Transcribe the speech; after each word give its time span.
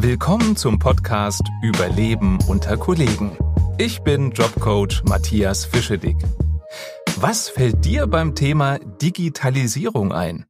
Willkommen 0.00 0.54
zum 0.54 0.78
Podcast 0.78 1.42
Überleben 1.60 2.38
unter 2.46 2.76
Kollegen. 2.76 3.36
Ich 3.78 4.02
bin 4.02 4.30
Jobcoach 4.30 5.02
Matthias 5.04 5.64
Fischedick. 5.64 6.16
Was 7.16 7.48
fällt 7.48 7.84
dir 7.84 8.06
beim 8.06 8.36
Thema 8.36 8.78
Digitalisierung 8.78 10.12
ein? 10.12 10.46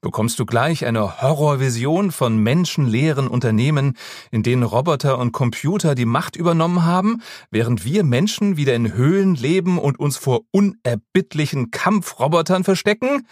Bekommst 0.00 0.38
du 0.38 0.46
gleich 0.46 0.86
eine 0.86 1.20
Horrorvision 1.20 2.12
von 2.12 2.38
menschenleeren 2.38 3.28
Unternehmen, 3.28 3.92
in 4.30 4.42
denen 4.42 4.62
Roboter 4.62 5.18
und 5.18 5.32
Computer 5.32 5.94
die 5.94 6.06
Macht 6.06 6.34
übernommen 6.34 6.86
haben, 6.86 7.20
während 7.50 7.84
wir 7.84 8.04
Menschen 8.04 8.56
wieder 8.56 8.74
in 8.74 8.94
Höhlen 8.94 9.34
leben 9.34 9.78
und 9.78 10.00
uns 10.00 10.16
vor 10.16 10.40
unerbittlichen 10.50 11.70
Kampfrobotern 11.70 12.64
verstecken? 12.64 13.26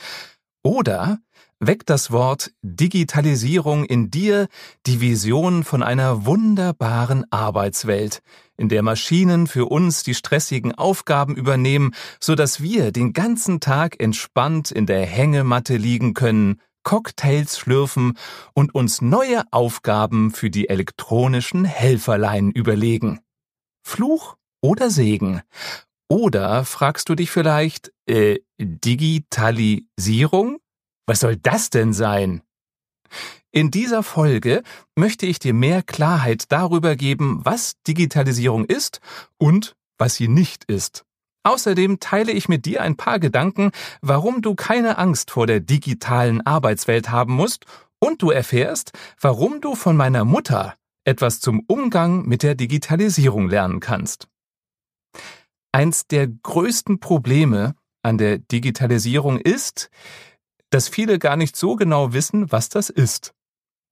Oder 0.67 1.21
weckt 1.61 1.91
das 1.91 2.11
Wort 2.11 2.51
Digitalisierung 2.61 3.85
in 3.85 4.11
dir 4.11 4.49
die 4.85 5.01
Vision 5.01 5.63
von 5.63 5.85
einer 5.85 6.27
wunderbaren 6.27 7.25
Arbeitswelt, 7.31 8.21
in 8.57 8.69
der 8.69 8.83
Maschinen 8.83 9.47
für 9.47 9.67
uns 9.67 10.03
die 10.03 10.17
stressigen 10.17 10.75
Aufgaben 10.75 11.37
übernehmen, 11.37 11.95
so 12.19 12.35
dass 12.35 12.61
wir 12.61 12.91
den 12.91 13.13
ganzen 13.13 13.61
Tag 13.61 14.03
entspannt 14.03 14.73
in 14.73 14.87
der 14.87 15.07
Hängematte 15.07 15.77
liegen 15.77 16.15
können, 16.15 16.61
Cocktails 16.83 17.61
schlürfen 17.61 18.19
und 18.53 18.75
uns 18.75 19.01
neue 19.01 19.45
Aufgaben 19.53 20.33
für 20.33 20.51
die 20.51 20.69
elektronischen 20.69 21.65
Helferlein 21.65 22.51
überlegen. 22.51 23.21
Fluch 23.85 24.35
oder 24.61 24.91
Segen? 24.91 25.43
Oder 26.09 26.65
fragst 26.65 27.09
du 27.09 27.15
dich 27.15 27.31
vielleicht, 27.31 27.93
äh, 28.09 28.39
Digitalisierung? 28.59 30.59
Was 31.07 31.21
soll 31.21 31.37
das 31.37 31.71
denn 31.71 31.93
sein? 31.93 32.43
In 33.53 33.71
dieser 33.71 34.03
Folge 34.03 34.63
möchte 34.97 35.27
ich 35.27 35.39
dir 35.39 35.55
mehr 35.55 35.83
Klarheit 35.83 36.53
darüber 36.53 36.95
geben, 36.95 37.41
was 37.43 37.75
Digitalisierung 37.87 38.67
ist 38.67 39.01
und 39.39 39.77
was 39.99 40.17
sie 40.17 40.29
nicht 40.29 40.65
ist. 40.65 41.05
Außerdem 41.45 42.01
teile 42.01 42.33
ich 42.33 42.49
mit 42.49 42.67
dir 42.67 42.83
ein 42.83 42.97
paar 42.97 43.19
Gedanken, 43.19 43.71
warum 44.03 44.43
du 44.43 44.55
keine 44.55 44.99
Angst 44.99 45.31
vor 45.31 45.47
der 45.47 45.61
digitalen 45.61 46.45
Arbeitswelt 46.45 47.11
haben 47.11 47.35
musst 47.35 47.65
und 47.99 48.21
du 48.21 48.31
erfährst, 48.31 48.93
warum 49.21 49.61
du 49.61 49.75
von 49.75 49.97
meiner 49.97 50.25
Mutter 50.25 50.75
etwas 51.05 51.41
zum 51.41 51.63
Umgang 51.69 52.27
mit 52.27 52.43
der 52.43 52.57
Digitalisierung 52.57 53.49
lernen 53.49 53.81
kannst. 53.81 54.29
Eins 55.77 56.07
der 56.07 56.27
größten 56.27 57.01
Probleme 57.01 57.75
an 58.03 58.17
der 58.17 58.39
Digitalisierung 58.39 59.39
ist, 59.39 59.91
dass 60.71 60.89
viele 60.89 61.19
gar 61.19 61.37
nicht 61.37 61.55
so 61.55 61.77
genau 61.77 62.15
wissen, 62.15 62.51
was 62.51 62.71
das 62.71 62.89
ist. 62.89 63.35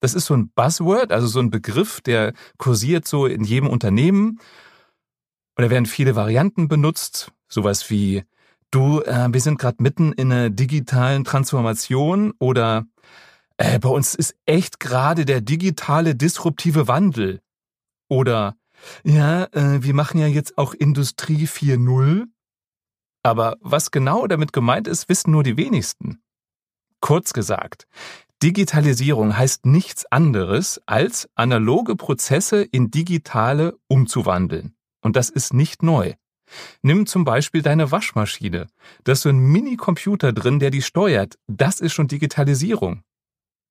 Das 0.00 0.14
ist 0.14 0.24
so 0.24 0.32
ein 0.32 0.48
Buzzword, 0.48 1.12
also 1.12 1.26
so 1.26 1.40
ein 1.40 1.50
Begriff, 1.50 2.00
der 2.00 2.32
kursiert 2.56 3.06
so 3.06 3.26
in 3.26 3.44
jedem 3.44 3.68
Unternehmen. 3.68 4.40
Und 5.56 5.62
da 5.62 5.68
werden 5.68 5.84
viele 5.84 6.16
Varianten 6.16 6.68
benutzt, 6.68 7.32
sowas 7.48 7.90
wie 7.90 8.24
du, 8.70 9.02
äh, 9.02 9.28
wir 9.30 9.42
sind 9.42 9.58
gerade 9.58 9.82
mitten 9.82 10.14
in 10.14 10.32
einer 10.32 10.48
digitalen 10.48 11.24
Transformation 11.24 12.32
oder 12.38 12.86
äh, 13.58 13.78
bei 13.78 13.90
uns 13.90 14.14
ist 14.14 14.34
echt 14.46 14.80
gerade 14.80 15.26
der 15.26 15.42
digitale 15.42 16.14
disruptive 16.14 16.88
Wandel 16.88 17.42
oder 18.08 18.56
ja, 19.04 19.44
äh, 19.52 19.82
wir 19.82 19.94
machen 19.94 20.18
ja 20.18 20.26
jetzt 20.26 20.58
auch 20.58 20.74
Industrie 20.74 21.46
4.0. 21.46 22.26
Aber 23.22 23.56
was 23.60 23.90
genau 23.90 24.26
damit 24.26 24.52
gemeint 24.52 24.86
ist, 24.86 25.08
wissen 25.08 25.30
nur 25.30 25.42
die 25.42 25.56
wenigsten. 25.56 26.22
Kurz 27.00 27.32
gesagt, 27.32 27.86
Digitalisierung 28.42 29.36
heißt 29.36 29.64
nichts 29.64 30.04
anderes, 30.06 30.80
als 30.86 31.28
analoge 31.34 31.96
Prozesse 31.96 32.62
in 32.62 32.90
digitale 32.90 33.78
umzuwandeln. 33.88 34.74
Und 35.00 35.16
das 35.16 35.30
ist 35.30 35.54
nicht 35.54 35.82
neu. 35.82 36.14
Nimm 36.82 37.06
zum 37.06 37.24
Beispiel 37.24 37.62
deine 37.62 37.90
Waschmaschine. 37.90 38.66
Da 39.04 39.12
ist 39.12 39.22
so 39.22 39.30
ein 39.30 39.38
Mini-Computer 39.38 40.32
drin, 40.32 40.58
der 40.58 40.70
die 40.70 40.82
steuert. 40.82 41.38
Das 41.46 41.80
ist 41.80 41.94
schon 41.94 42.08
Digitalisierung. 42.08 43.02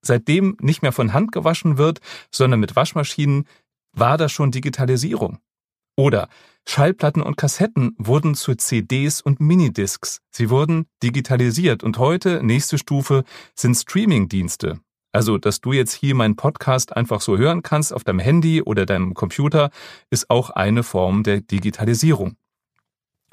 Seitdem 0.02 0.58
nicht 0.60 0.82
mehr 0.82 0.92
von 0.92 1.14
Hand 1.14 1.32
gewaschen 1.32 1.78
wird, 1.78 2.00
sondern 2.32 2.60
mit 2.60 2.76
Waschmaschinen, 2.76 3.48
war 3.94 4.18
das 4.18 4.32
schon 4.32 4.52
Digitalisierung. 4.52 5.40
Oder 5.96 6.28
Schallplatten 6.68 7.22
und 7.22 7.38
Kassetten 7.38 7.96
wurden 7.98 8.36
zu 8.36 8.56
CDs 8.56 9.22
und 9.22 9.40
Minidiscs. 9.40 10.22
Sie 10.32 10.50
wurden 10.50 10.88
digitalisiert 11.04 11.84
und 11.84 11.98
heute, 11.98 12.44
nächste 12.44 12.78
Stufe, 12.78 13.24
sind 13.56 13.76
Streaming-Dienste. 13.76 14.80
Also, 15.12 15.38
dass 15.38 15.62
du 15.62 15.74
jetzt 15.74 15.94
hier 15.94 16.16
meinen 16.16 16.36
Podcast 16.36 16.96
einfach 16.96 17.22
so 17.22 17.38
hören 17.38 17.62
kannst 17.62 17.94
auf 17.94 18.04
deinem 18.04 18.20
Handy 18.20 18.64
oder 18.64 18.88
deinem 18.88 19.14
Computer, 19.14 19.70
ist 20.10 20.30
auch 20.32 20.50
eine 20.50 20.82
Form 20.82 21.22
der 21.22 21.42
Digitalisierung. 21.42 22.36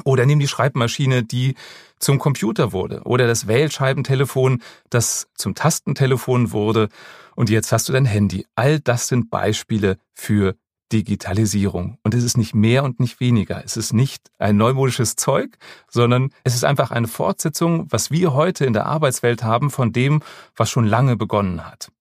Oder 0.05 0.27
nimm 0.27 0.39
die 0.39 0.49
Schreibmaschine, 0.49 1.25
die 1.25 1.55
zum 1.99 2.19
Computer 2.19 2.73
wurde. 2.73 3.03
Oder 3.05 3.27
das 3.27 3.47
Wählscheibentelefon, 3.47 4.63
das 4.89 5.29
zum 5.35 5.55
Tastentelefon 5.55 6.53
wurde. 6.53 6.89
Und 7.37 7.51
jetzt 7.51 7.73
hast 7.73 7.89
du 7.89 7.93
dein 7.93 8.05
Handy. 8.05 8.47
All 8.55 8.81
das 8.81 9.09
sind 9.09 9.31
Beispiele 9.31 9.99
für 10.15 10.57
Digitalisierung. 10.93 11.99
Und 12.03 12.15
es 12.15 12.25
ist 12.25 12.37
nicht 12.37 12.55
mehr 12.55 12.85
und 12.85 13.01
nicht 13.01 13.21
weniger. 13.21 13.63
Es 13.65 13.77
ist 13.77 13.93
nicht 13.93 14.31
ein 14.39 14.57
neumodisches 14.57 15.17
Zeug, 15.17 15.57
sondern 15.89 16.31
es 16.43 16.55
ist 16.55 16.65
einfach 16.65 16.91
eine 16.91 17.09
Fortsetzung, 17.09 17.87
was 17.91 18.11
wir 18.11 18.33
heute 18.33 18.65
in 18.65 18.73
der 18.73 18.87
Arbeitswelt 18.87 19.43
haben, 19.43 19.71
von 19.71 19.93
dem, 19.93 20.23
was 20.57 20.71
schon 20.71 20.87
lange 20.87 21.17
begonnen 21.17 21.67
hat. 21.67 21.93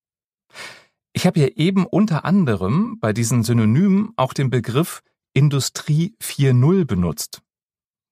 Ich 1.13 1.25
habe 1.25 1.39
hier 1.39 1.57
eben 1.57 1.85
unter 1.85 2.25
anderem 2.25 2.97
bei 2.99 3.13
diesen 3.13 3.43
Synonymen 3.43 4.11
auch 4.15 4.33
den 4.33 4.49
Begriff 4.49 5.01
Industrie 5.33 6.15
4.0 6.21 6.85
benutzt. 6.85 7.41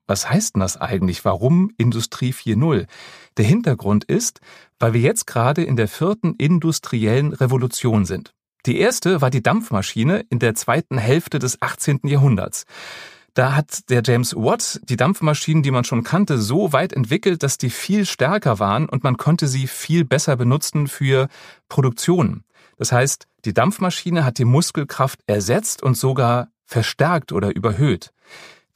Was 0.08 0.30
heißt 0.30 0.56
denn 0.56 0.62
das 0.62 0.78
eigentlich? 0.78 1.26
Warum 1.26 1.72
Industrie 1.78 2.32
4.0? 2.32 2.88
Der 3.38 3.46
Hintergrund 3.46 4.06
ist, 4.06 4.40
weil 4.80 4.94
wir 4.94 5.02
jetzt 5.02 5.28
gerade 5.28 5.64
in 5.64 5.76
der 5.76 5.88
vierten 5.88 6.34
industriellen 6.36 7.34
Revolution 7.34 8.06
sind. 8.06 8.34
Die 8.66 8.80
erste 8.80 9.22
war 9.22 9.30
die 9.30 9.44
Dampfmaschine 9.44 10.26
in 10.30 10.40
der 10.40 10.56
zweiten 10.56 10.98
Hälfte 10.98 11.40
des 11.40 11.62
18. 11.62 12.02
Jahrhunderts. 12.04 12.66
Da 13.34 13.56
hat 13.56 13.90
der 13.90 14.02
James 14.04 14.36
Watt 14.36 14.80
die 14.84 14.98
Dampfmaschinen, 14.98 15.62
die 15.62 15.70
man 15.70 15.84
schon 15.84 16.04
kannte, 16.04 16.40
so 16.40 16.74
weit 16.74 16.92
entwickelt, 16.92 17.44
dass 17.44 17.60
die 17.60 17.70
viel 17.70 18.06
stärker 18.06 18.58
waren 18.58 18.90
und 18.90 19.04
man 19.04 19.18
konnte 19.18 19.48
sie 19.48 19.68
viel 19.68 20.06
besser 20.06 20.36
benutzen 20.36 20.88
für 20.88 21.28
Produktion. 21.70 22.44
Das 22.78 22.92
heißt, 22.92 23.28
die 23.46 23.54
Dampfmaschine 23.54 24.26
hat 24.26 24.40
die 24.40 24.46
Muskelkraft 24.46 25.20
ersetzt 25.28 25.84
und 25.84 25.96
sogar 25.96 26.48
verstärkt 26.66 27.32
oder 27.32 27.56
überhöht. 27.56 28.12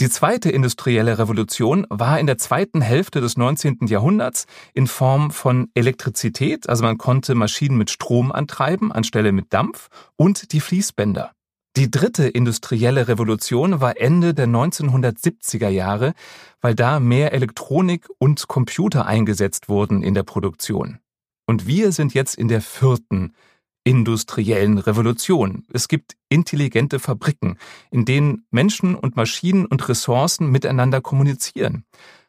Die 0.02 0.10
zweite 0.10 0.50
industrielle 0.50 1.20
Revolution 1.20 1.86
war 1.92 2.20
in 2.20 2.26
der 2.26 2.40
zweiten 2.40 2.82
Hälfte 2.82 3.22
des 3.22 3.38
19. 3.38 3.86
Jahrhunderts 3.86 4.48
in 4.74 4.88
Form 4.88 5.30
von 5.30 5.70
Elektrizität, 5.76 6.68
also 6.68 6.84
man 6.84 6.98
konnte 6.98 7.36
Maschinen 7.36 7.78
mit 7.78 7.92
Strom 7.92 8.32
antreiben 8.32 8.92
anstelle 8.92 9.32
mit 9.32 9.54
Dampf 9.54 9.90
und 10.16 10.54
die 10.54 10.60
Fließbänder. 10.60 11.34
Die 11.76 11.92
dritte 11.92 12.28
industrielle 12.28 13.08
Revolution 13.10 13.80
war 13.80 14.02
Ende 14.02 14.34
der 14.34 14.48
1970er 14.48 15.70
Jahre, 15.70 16.14
weil 16.62 16.74
da 16.74 17.00
mehr 17.00 17.34
Elektronik 17.34 18.08
und 18.18 18.48
Computer 18.48 19.06
eingesetzt 19.06 19.70
wurden 19.70 20.02
in 20.02 20.16
der 20.16 20.24
Produktion. 20.24 20.98
Und 21.46 21.68
wir 21.68 21.92
sind 21.92 22.16
jetzt 22.16 22.34
in 22.40 22.48
der 22.48 22.62
vierten 22.62 23.36
industriellen 23.84 24.78
Revolution. 24.78 25.66
Es 25.74 25.88
gibt 25.88 26.16
intelligente 26.30 27.00
Fabriken, 27.00 27.58
in 27.90 28.06
denen 28.06 28.46
Menschen 28.52 28.96
und 28.96 29.16
Maschinen 29.16 29.66
und 29.66 29.88
Ressourcen 29.90 30.52
miteinander 30.52 31.02
kommunizieren. 31.02 31.86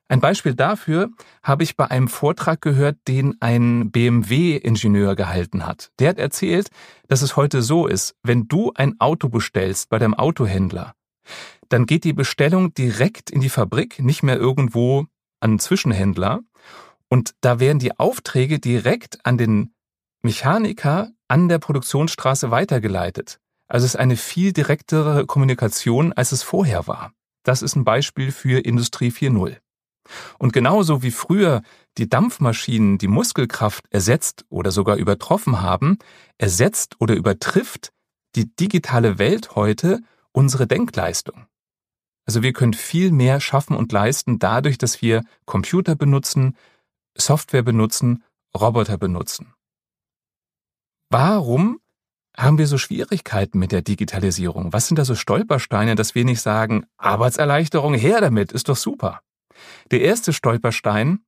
Ein 0.08 0.20
Beispiel 0.20 0.54
dafür 0.54 1.08
habe 1.42 1.62
ich 1.62 1.76
bei 1.76 1.90
einem 1.90 2.08
Vortrag 2.08 2.60
gehört, 2.60 2.98
den 3.08 3.40
ein 3.40 3.90
BMW-Ingenieur 3.90 5.14
gehalten 5.14 5.66
hat. 5.66 5.90
Der 5.98 6.10
hat 6.10 6.18
erzählt, 6.18 6.68
dass 7.08 7.22
es 7.22 7.36
heute 7.36 7.62
so 7.62 7.86
ist, 7.86 8.14
wenn 8.22 8.46
du 8.46 8.72
ein 8.74 9.00
Auto 9.00 9.28
bestellst 9.28 9.88
bei 9.88 9.98
deinem 9.98 10.14
Autohändler, 10.14 10.94
dann 11.68 11.86
geht 11.86 12.04
die 12.04 12.12
Bestellung 12.12 12.74
direkt 12.74 13.30
in 13.30 13.40
die 13.40 13.48
Fabrik, 13.48 14.00
nicht 14.00 14.22
mehr 14.22 14.36
irgendwo 14.36 15.06
an 15.40 15.52
einen 15.52 15.58
Zwischenhändler. 15.58 16.40
Und 17.08 17.34
da 17.40 17.60
werden 17.60 17.78
die 17.78 17.98
Aufträge 17.98 18.58
direkt 18.58 19.24
an 19.24 19.38
den 19.38 19.72
Mechaniker 20.22 21.10
an 21.28 21.48
der 21.48 21.58
Produktionsstraße 21.58 22.50
weitergeleitet. 22.50 23.38
Also 23.68 23.84
es 23.84 23.94
ist 23.94 24.00
eine 24.00 24.16
viel 24.16 24.52
direktere 24.52 25.26
Kommunikation, 25.26 26.12
als 26.12 26.32
es 26.32 26.42
vorher 26.42 26.86
war. 26.86 27.12
Das 27.42 27.62
ist 27.62 27.74
ein 27.74 27.84
Beispiel 27.84 28.30
für 28.30 28.60
Industrie 28.60 29.10
4.0. 29.10 29.56
Und 30.38 30.52
genauso 30.52 31.02
wie 31.02 31.10
früher 31.10 31.62
die 31.98 32.08
Dampfmaschinen 32.08 32.98
die 32.98 33.08
Muskelkraft 33.08 33.84
ersetzt 33.90 34.44
oder 34.48 34.70
sogar 34.70 34.96
übertroffen 34.96 35.60
haben, 35.60 35.98
ersetzt 36.38 37.00
oder 37.00 37.14
übertrifft 37.14 37.92
die 38.34 38.54
digitale 38.56 39.18
Welt 39.18 39.54
heute 39.54 40.00
unsere 40.32 40.66
Denkleistung. 40.66 41.46
Also 42.24 42.42
wir 42.42 42.52
können 42.52 42.74
viel 42.74 43.10
mehr 43.10 43.40
schaffen 43.40 43.76
und 43.76 43.92
leisten 43.92 44.38
dadurch, 44.38 44.78
dass 44.78 45.02
wir 45.02 45.24
Computer 45.44 45.96
benutzen, 45.96 46.56
Software 47.16 47.62
benutzen, 47.62 48.22
Roboter 48.56 48.96
benutzen. 48.96 49.54
Warum 51.12 51.78
haben 52.38 52.56
wir 52.56 52.66
so 52.66 52.78
Schwierigkeiten 52.78 53.58
mit 53.58 53.70
der 53.70 53.82
Digitalisierung? 53.82 54.72
Was 54.72 54.88
sind 54.88 54.98
da 54.98 55.04
so 55.04 55.14
Stolpersteine, 55.14 55.94
dass 55.94 56.14
wir 56.14 56.24
nicht 56.24 56.40
sagen, 56.40 56.86
Arbeitserleichterung, 56.96 57.92
her 57.92 58.22
damit, 58.22 58.50
ist 58.50 58.70
doch 58.70 58.76
super. 58.76 59.20
Der 59.90 60.00
erste 60.00 60.32
Stolperstein 60.32 61.18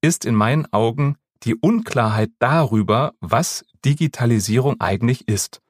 ist 0.00 0.24
in 0.24 0.34
meinen 0.34 0.72
Augen 0.72 1.16
die 1.42 1.54
Unklarheit 1.54 2.30
darüber, 2.38 3.12
was 3.20 3.66
Digitalisierung 3.84 4.80
eigentlich 4.80 5.28
ist. 5.28 5.60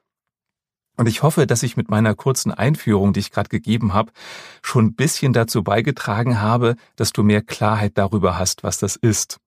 Und 0.97 1.09
ich 1.09 1.25
hoffe, 1.25 1.49
dass 1.49 1.65
ich 1.65 1.77
mit 1.77 1.91
meiner 1.91 2.15
kurzen 2.15 2.53
Einführung, 2.53 3.13
die 3.13 3.19
ich 3.19 3.33
gerade 3.33 3.49
gegeben 3.49 3.93
habe, 3.93 4.13
schon 4.63 4.85
ein 4.85 4.95
bisschen 4.95 5.33
dazu 5.33 5.65
beigetragen 5.65 6.41
habe, 6.41 6.77
dass 6.95 7.13
du 7.13 7.25
mehr 7.25 7.43
Klarheit 7.43 7.99
darüber 7.99 8.39
hast, 8.39 8.63
was 8.63 8.79
das 8.79 8.95
ist. 8.95 9.41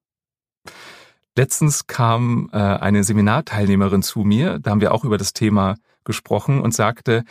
Letztens 1.36 1.86
kam 1.86 2.50
äh, 2.52 2.56
eine 2.56 3.04
Seminarteilnehmerin 3.04 4.02
zu 4.02 4.20
mir, 4.20 4.58
da 4.58 4.70
haben 4.70 4.80
wir 4.80 4.92
auch 4.92 5.04
über 5.04 5.18
das 5.18 5.32
Thema 5.32 5.76
gesprochen 6.04 6.60
und 6.60 6.74
sagte, 6.74 7.24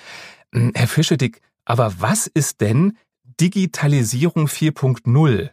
hm, 0.54 0.72
Herr 0.76 0.88
Fischedick, 0.88 1.42
aber 1.66 1.94
was 2.00 2.28
ist 2.28 2.62
denn 2.62 2.98
Digitalisierung 3.40 4.48
4.0? 4.48 5.50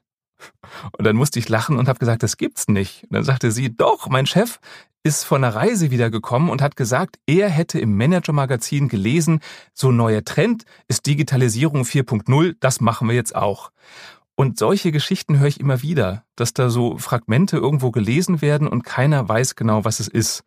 Und 0.96 1.05
dann 1.05 1.17
musste 1.17 1.38
ich 1.38 1.49
lachen 1.49 1.79
und 1.79 1.88
habe 1.88 1.99
gesagt, 1.99 2.23
das 2.23 2.37
gibt's 2.37 2.69
nicht. 2.69 3.05
Und 3.05 3.14
dann 3.14 3.25
sagte 3.25 3.50
sie, 3.50 3.75
doch, 3.75 4.08
mein 4.08 4.26
Chef 4.26 4.58
ist 5.02 5.25
von 5.25 5.44
einer 5.44 5.55
Reise 5.55 5.91
wiedergekommen 5.91 6.49
und 6.49 6.62
hat 6.62 6.76
gesagt, 6.76 7.19
er 7.26 7.50
hätte 7.50 7.79
im 7.79 7.96
Manager-Magazin 7.96 8.88
gelesen, 8.88 9.41
so 9.75 9.93
neuer 9.93 10.25
Trend 10.25 10.64
ist 10.88 11.06
Digitalisierung 11.06 11.82
4.0, 11.82 12.56
das 12.58 12.81
machen 12.81 13.08
wir 13.08 13.14
jetzt 13.14 13.37
auch. 13.37 13.70
Und 14.36 14.58
solche 14.58 14.90
Geschichten 14.90 15.38
höre 15.38 15.46
ich 15.46 15.60
immer 15.60 15.82
wieder, 15.82 16.25
dass 16.34 16.52
da 16.52 16.69
so 16.69 16.98
Fragmente 16.98 17.56
irgendwo 17.56 17.90
gelesen 17.90 18.42
werden 18.42 18.66
und 18.66 18.82
keiner 18.82 19.28
weiß 19.28 19.54
genau, 19.54 19.84
was 19.84 20.00
es 20.00 20.08
ist. 20.08 20.44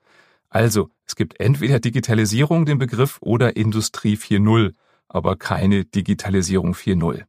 Also, 0.49 0.89
es 1.05 1.15
gibt 1.15 1.39
entweder 1.39 1.79
Digitalisierung, 1.79 2.65
den 2.65 2.77
Begriff, 2.77 3.17
oder 3.21 3.55
Industrie 3.55 4.15
4.0, 4.15 4.73
aber 5.07 5.37
keine 5.37 5.85
Digitalisierung 5.85 6.73
4.0. 6.73 7.23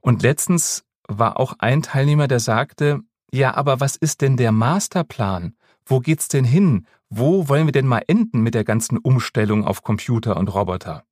Und 0.00 0.22
letztens 0.22 0.84
war 1.08 1.38
auch 1.38 1.54
ein 1.58 1.82
Teilnehmer, 1.82 2.28
der 2.28 2.40
sagte, 2.40 3.00
ja, 3.32 3.54
aber 3.54 3.80
was 3.80 3.96
ist 3.96 4.20
denn 4.20 4.36
der 4.36 4.52
Masterplan? 4.52 5.56
Wo 5.84 6.00
geht's 6.00 6.28
denn 6.28 6.44
hin? 6.44 6.86
Wo 7.10 7.48
wollen 7.48 7.66
wir 7.66 7.72
denn 7.72 7.86
mal 7.86 8.02
enden 8.06 8.40
mit 8.40 8.54
der 8.54 8.64
ganzen 8.64 8.98
Umstellung 8.98 9.64
auf 9.64 9.82
Computer 9.82 10.36
und 10.36 10.48
Roboter? 10.48 11.04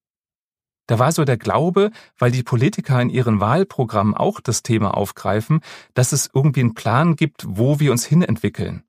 Da 0.87 0.99
war 0.99 1.13
so 1.13 1.25
der 1.25 1.39
Glaube, 1.39 1.91
weil 2.19 2.31
die 2.31 2.43
Politiker 2.43 3.01
in 3.01 3.09
ihren 3.09 3.41
Wahlprogrammen 3.41 4.15
auch 4.15 4.41
das 4.41 4.63
Thema 4.63 4.97
aufgreifen, 4.97 5.61
dass 5.95 6.13
es 6.13 6.31
irgendwie 6.33 6.61
einen 6.61 6.75
Plan 6.75 7.17
gibt, 7.17 7.45
wo 7.47 7.81
wir 7.81 7.91
uns 7.91 8.05
hinentwickeln. 8.05 8.85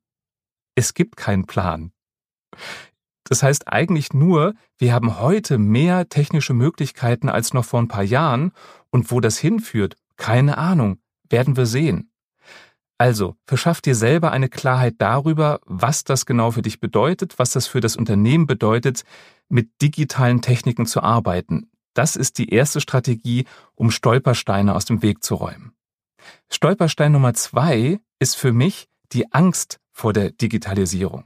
Es 0.74 0.92
gibt 0.92 1.16
keinen 1.16 1.46
Plan. 1.46 1.92
Das 3.24 3.42
heißt 3.42 3.68
eigentlich 3.68 4.12
nur, 4.12 4.54
wir 4.78 4.92
haben 4.92 5.18
heute 5.18 5.58
mehr 5.58 6.08
technische 6.08 6.54
Möglichkeiten 6.54 7.28
als 7.28 7.54
noch 7.54 7.64
vor 7.64 7.80
ein 7.80 7.88
paar 7.88 8.04
Jahren 8.04 8.52
und 8.90 9.10
wo 9.10 9.20
das 9.20 9.38
hinführt, 9.38 9.96
keine 10.16 10.58
Ahnung, 10.58 10.98
werden 11.28 11.56
wir 11.56 11.66
sehen. 11.66 12.10
Also, 12.98 13.36
verschaff 13.46 13.80
dir 13.80 13.94
selber 13.94 14.32
eine 14.32 14.48
Klarheit 14.48 14.94
darüber, 14.98 15.60
was 15.66 16.04
das 16.04 16.24
genau 16.24 16.52
für 16.52 16.62
dich 16.62 16.80
bedeutet, 16.80 17.38
was 17.38 17.50
das 17.50 17.66
für 17.66 17.80
das 17.80 17.96
Unternehmen 17.96 18.46
bedeutet, 18.46 19.04
mit 19.48 19.82
digitalen 19.82 20.40
Techniken 20.40 20.86
zu 20.86 21.02
arbeiten. 21.02 21.68
Das 21.96 22.14
ist 22.14 22.36
die 22.36 22.50
erste 22.50 22.82
Strategie, 22.82 23.46
um 23.74 23.90
Stolpersteine 23.90 24.74
aus 24.74 24.84
dem 24.84 25.00
Weg 25.00 25.24
zu 25.24 25.34
räumen. 25.34 25.72
Stolperstein 26.50 27.12
Nummer 27.12 27.32
zwei 27.32 28.00
ist 28.18 28.36
für 28.36 28.52
mich 28.52 28.88
die 29.12 29.32
Angst 29.32 29.80
vor 29.92 30.12
der 30.12 30.30
Digitalisierung. 30.30 31.24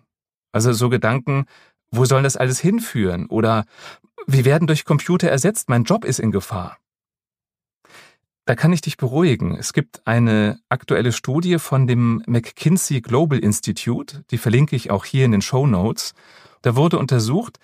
Also 0.52 0.72
so 0.72 0.88
Gedanken, 0.88 1.46
wo 1.90 2.04
soll 2.04 2.22
das 2.22 2.36
alles 2.36 2.60
hinführen? 2.60 3.26
Oder 3.26 3.64
wir 4.28 4.44
werden 4.44 4.68
durch 4.68 4.84
Computer 4.84 5.28
ersetzt, 5.28 5.68
mein 5.68 5.82
Job 5.82 6.04
ist 6.04 6.20
in 6.20 6.30
Gefahr. 6.30 6.78
Da 8.44 8.54
kann 8.54 8.72
ich 8.72 8.80
dich 8.80 8.96
beruhigen. 8.96 9.56
Es 9.56 9.72
gibt 9.72 10.06
eine 10.06 10.60
aktuelle 10.68 11.10
Studie 11.10 11.58
von 11.58 11.88
dem 11.88 12.22
McKinsey 12.26 13.00
Global 13.00 13.40
Institute, 13.40 14.24
die 14.30 14.38
verlinke 14.38 14.76
ich 14.76 14.90
auch 14.92 15.04
hier 15.04 15.24
in 15.24 15.32
den 15.32 15.42
Show 15.42 15.66
Notes. 15.66 16.14
Da 16.62 16.76
wurde 16.76 16.98
untersucht, 16.98 17.58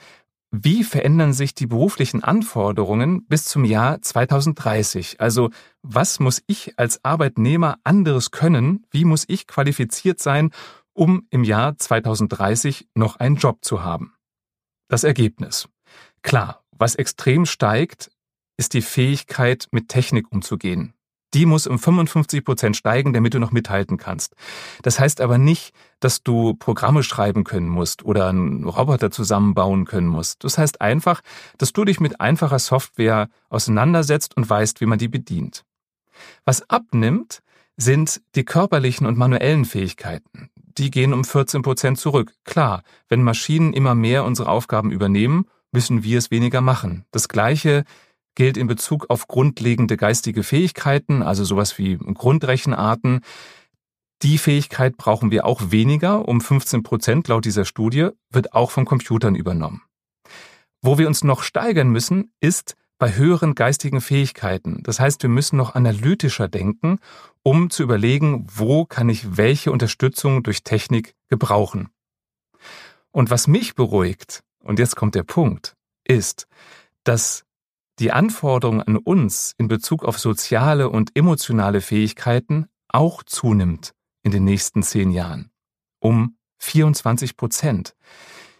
wie 0.50 0.84
verändern 0.84 1.32
sich 1.32 1.54
die 1.54 1.66
beruflichen 1.66 2.22
Anforderungen 2.22 3.26
bis 3.26 3.44
zum 3.44 3.64
Jahr 3.64 4.00
2030? 4.00 5.20
Also 5.20 5.50
was 5.82 6.20
muss 6.20 6.42
ich 6.46 6.78
als 6.78 7.04
Arbeitnehmer 7.04 7.78
anderes 7.84 8.30
können? 8.30 8.86
Wie 8.90 9.04
muss 9.04 9.24
ich 9.28 9.46
qualifiziert 9.46 10.20
sein, 10.20 10.50
um 10.92 11.26
im 11.30 11.44
Jahr 11.44 11.76
2030 11.76 12.88
noch 12.94 13.16
einen 13.16 13.36
Job 13.36 13.64
zu 13.64 13.82
haben? 13.82 14.14
Das 14.88 15.04
Ergebnis. 15.04 15.68
Klar, 16.22 16.64
was 16.70 16.94
extrem 16.94 17.44
steigt, 17.44 18.10
ist 18.56 18.72
die 18.72 18.82
Fähigkeit, 18.82 19.68
mit 19.72 19.88
Technik 19.88 20.32
umzugehen. 20.32 20.94
Die 21.36 21.44
muss 21.44 21.66
um 21.66 21.78
55 21.78 22.46
Prozent 22.46 22.78
steigen, 22.78 23.12
damit 23.12 23.34
du 23.34 23.38
noch 23.38 23.52
mithalten 23.52 23.98
kannst. 23.98 24.34
Das 24.80 24.98
heißt 24.98 25.20
aber 25.20 25.36
nicht, 25.36 25.74
dass 26.00 26.22
du 26.22 26.54
Programme 26.54 27.02
schreiben 27.02 27.44
können 27.44 27.68
musst 27.68 28.06
oder 28.06 28.30
einen 28.30 28.64
Roboter 28.64 29.10
zusammenbauen 29.10 29.84
können 29.84 30.06
musst. 30.06 30.44
Das 30.44 30.56
heißt 30.56 30.80
einfach, 30.80 31.20
dass 31.58 31.74
du 31.74 31.84
dich 31.84 32.00
mit 32.00 32.22
einfacher 32.22 32.58
Software 32.58 33.28
auseinandersetzt 33.50 34.34
und 34.34 34.48
weißt, 34.48 34.80
wie 34.80 34.86
man 34.86 34.98
die 34.98 35.08
bedient. 35.08 35.66
Was 36.46 36.70
abnimmt, 36.70 37.42
sind 37.76 38.22
die 38.34 38.46
körperlichen 38.46 39.06
und 39.06 39.18
manuellen 39.18 39.66
Fähigkeiten. 39.66 40.48
Die 40.78 40.90
gehen 40.90 41.12
um 41.12 41.22
14 41.22 41.60
Prozent 41.60 41.98
zurück. 41.98 42.32
Klar, 42.44 42.82
wenn 43.10 43.22
Maschinen 43.22 43.74
immer 43.74 43.94
mehr 43.94 44.24
unsere 44.24 44.48
Aufgaben 44.48 44.90
übernehmen, 44.90 45.44
müssen 45.70 46.02
wir 46.02 46.16
es 46.16 46.30
weniger 46.30 46.62
machen. 46.62 47.04
Das 47.10 47.28
Gleiche 47.28 47.84
gilt 48.36 48.56
in 48.56 48.68
Bezug 48.68 49.10
auf 49.10 49.26
grundlegende 49.26 49.96
geistige 49.96 50.44
Fähigkeiten, 50.44 51.22
also 51.22 51.42
sowas 51.42 51.78
wie 51.78 51.96
Grundrechenarten. 51.96 53.22
Die 54.22 54.38
Fähigkeit 54.38 54.96
brauchen 54.96 55.32
wir 55.32 55.44
auch 55.44 55.72
weniger, 55.72 56.28
um 56.28 56.40
15 56.40 56.84
Prozent 56.84 57.26
laut 57.26 57.44
dieser 57.44 57.64
Studie, 57.64 58.10
wird 58.30 58.52
auch 58.52 58.70
von 58.70 58.84
Computern 58.84 59.34
übernommen. 59.34 59.82
Wo 60.80 60.98
wir 60.98 61.08
uns 61.08 61.24
noch 61.24 61.42
steigern 61.42 61.88
müssen, 61.88 62.32
ist 62.40 62.76
bei 62.98 63.14
höheren 63.14 63.54
geistigen 63.54 64.00
Fähigkeiten. 64.00 64.82
Das 64.82 65.00
heißt, 65.00 65.22
wir 65.22 65.30
müssen 65.30 65.56
noch 65.56 65.74
analytischer 65.74 66.48
denken, 66.48 66.98
um 67.42 67.70
zu 67.70 67.82
überlegen, 67.82 68.46
wo 68.54 68.84
kann 68.84 69.08
ich 69.08 69.36
welche 69.36 69.70
Unterstützung 69.70 70.42
durch 70.42 70.62
Technik 70.62 71.14
gebrauchen. 71.28 71.88
Und 73.10 73.30
was 73.30 73.48
mich 73.48 73.74
beruhigt, 73.74 74.42
und 74.62 74.78
jetzt 74.78 74.96
kommt 74.96 75.14
der 75.14 75.22
Punkt, 75.22 75.76
ist, 76.04 76.46
dass 77.04 77.45
die 77.98 78.12
Anforderung 78.12 78.82
an 78.82 78.96
uns 78.96 79.54
in 79.58 79.68
Bezug 79.68 80.04
auf 80.04 80.18
soziale 80.18 80.90
und 80.90 81.16
emotionale 81.16 81.80
Fähigkeiten 81.80 82.66
auch 82.88 83.22
zunimmt 83.22 83.94
in 84.22 84.32
den 84.32 84.44
nächsten 84.44 84.82
zehn 84.82 85.10
Jahren. 85.10 85.50
Um 86.00 86.36
24 86.58 87.36
Prozent. 87.36 87.94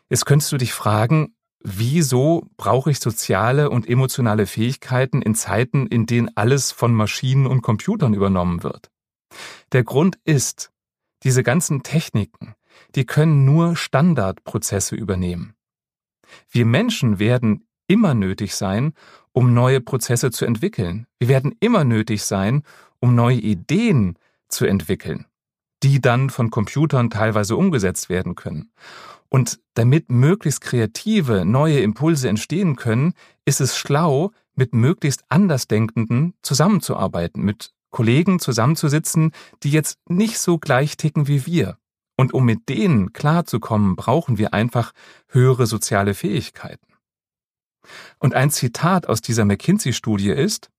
Jetzt 0.08 0.26
könntest 0.26 0.52
du 0.52 0.56
dich 0.56 0.72
fragen, 0.72 1.34
wieso 1.60 2.46
brauche 2.56 2.90
ich 2.90 3.00
soziale 3.00 3.70
und 3.70 3.88
emotionale 3.88 4.46
Fähigkeiten 4.46 5.22
in 5.22 5.34
Zeiten, 5.34 5.86
in 5.86 6.06
denen 6.06 6.30
alles 6.36 6.72
von 6.72 6.94
Maschinen 6.94 7.46
und 7.46 7.62
Computern 7.62 8.14
übernommen 8.14 8.62
wird? 8.62 8.90
Der 9.72 9.82
Grund 9.82 10.18
ist, 10.24 10.70
diese 11.24 11.42
ganzen 11.42 11.82
Techniken, 11.82 12.54
die 12.94 13.04
können 13.04 13.44
nur 13.44 13.74
Standardprozesse 13.74 14.94
übernehmen. 14.94 15.54
Wir 16.48 16.66
Menschen 16.66 17.18
werden 17.18 17.66
immer 17.88 18.14
nötig 18.14 18.54
sein, 18.54 18.92
um 19.36 19.52
neue 19.52 19.82
Prozesse 19.82 20.30
zu 20.30 20.46
entwickeln. 20.46 21.06
Wir 21.18 21.28
werden 21.28 21.54
immer 21.60 21.84
nötig 21.84 22.22
sein, 22.22 22.62
um 23.00 23.14
neue 23.14 23.36
Ideen 23.36 24.18
zu 24.48 24.64
entwickeln, 24.64 25.26
die 25.82 26.00
dann 26.00 26.30
von 26.30 26.50
Computern 26.50 27.10
teilweise 27.10 27.54
umgesetzt 27.54 28.08
werden 28.08 28.34
können. 28.34 28.70
Und 29.28 29.60
damit 29.74 30.10
möglichst 30.10 30.62
kreative, 30.62 31.44
neue 31.44 31.80
Impulse 31.80 32.30
entstehen 32.30 32.76
können, 32.76 33.12
ist 33.44 33.60
es 33.60 33.76
schlau, 33.76 34.30
mit 34.54 34.74
möglichst 34.74 35.22
Andersdenkenden 35.28 36.32
zusammenzuarbeiten, 36.40 37.42
mit 37.42 37.74
Kollegen 37.90 38.38
zusammenzusitzen, 38.38 39.32
die 39.62 39.70
jetzt 39.70 39.98
nicht 40.08 40.38
so 40.38 40.56
gleich 40.56 40.96
ticken 40.96 41.28
wie 41.28 41.44
wir. 41.44 41.76
Und 42.16 42.32
um 42.32 42.46
mit 42.46 42.70
denen 42.70 43.12
klarzukommen, 43.12 43.96
brauchen 43.96 44.38
wir 44.38 44.54
einfach 44.54 44.92
höhere 45.28 45.66
soziale 45.66 46.14
Fähigkeiten. 46.14 46.95
Und 48.18 48.34
ein 48.34 48.50
Zitat 48.50 49.08
aus 49.08 49.20
dieser 49.20 49.44
McKinsey-Studie 49.44 50.30
ist, 50.30 50.70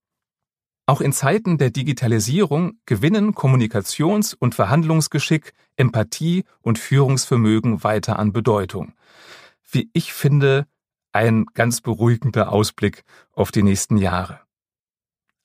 auch 0.86 1.02
in 1.02 1.12
Zeiten 1.12 1.58
der 1.58 1.70
Digitalisierung 1.70 2.78
gewinnen 2.86 3.34
Kommunikations- 3.34 4.34
und 4.34 4.54
Verhandlungsgeschick, 4.54 5.52
Empathie 5.76 6.44
und 6.62 6.78
Führungsvermögen 6.78 7.84
weiter 7.84 8.18
an 8.18 8.32
Bedeutung. 8.32 8.94
Wie 9.70 9.90
ich 9.92 10.14
finde, 10.14 10.66
ein 11.12 11.44
ganz 11.52 11.82
beruhigender 11.82 12.52
Ausblick 12.52 13.04
auf 13.32 13.52
die 13.52 13.62
nächsten 13.62 13.98
Jahre. 13.98 14.40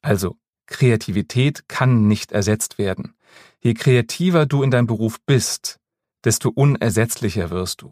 Also, 0.02 0.38
Kreativität 0.66 1.68
kann 1.68 2.08
nicht 2.08 2.32
ersetzt 2.32 2.78
werden. 2.78 3.16
Je 3.60 3.74
kreativer 3.74 4.46
du 4.46 4.64
in 4.64 4.72
deinem 4.72 4.88
Beruf 4.88 5.20
bist, 5.26 5.80
desto 6.24 6.50
unersetzlicher 6.50 7.50
wirst 7.50 7.82
du. 7.82 7.92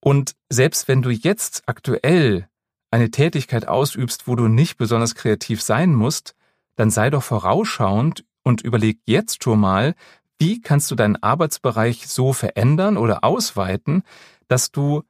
Und 0.00 0.34
selbst 0.50 0.88
wenn 0.88 1.00
du 1.00 1.10
jetzt 1.10 1.62
aktuell 1.66 2.48
eine 2.92 3.10
Tätigkeit 3.10 3.66
ausübst, 3.66 4.28
wo 4.28 4.36
du 4.36 4.48
nicht 4.48 4.76
besonders 4.76 5.14
kreativ 5.14 5.62
sein 5.62 5.94
musst, 5.94 6.34
dann 6.76 6.90
sei 6.90 7.10
doch 7.10 7.22
vorausschauend 7.22 8.24
und 8.42 8.62
überleg 8.62 9.00
jetzt 9.06 9.42
schon 9.42 9.60
mal, 9.60 9.94
wie 10.38 10.60
kannst 10.60 10.90
du 10.90 10.94
deinen 10.94 11.22
Arbeitsbereich 11.22 12.08
so 12.08 12.32
verändern 12.32 12.96
oder 12.96 13.24
ausweiten, 13.24 14.02
dass 14.48 14.72
du 14.72 15.02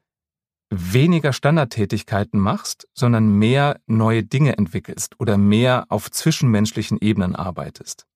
weniger 0.71 1.33
Standardtätigkeiten 1.33 2.39
machst, 2.39 2.89
sondern 2.95 3.39
mehr 3.39 3.81
neue 3.87 4.23
Dinge 4.23 4.57
entwickelst 4.57 5.19
oder 5.19 5.37
mehr 5.37 5.87
auf 5.89 6.11
zwischenmenschlichen 6.11 6.99
Ebenen 7.01 7.35
arbeitest. 7.37 8.07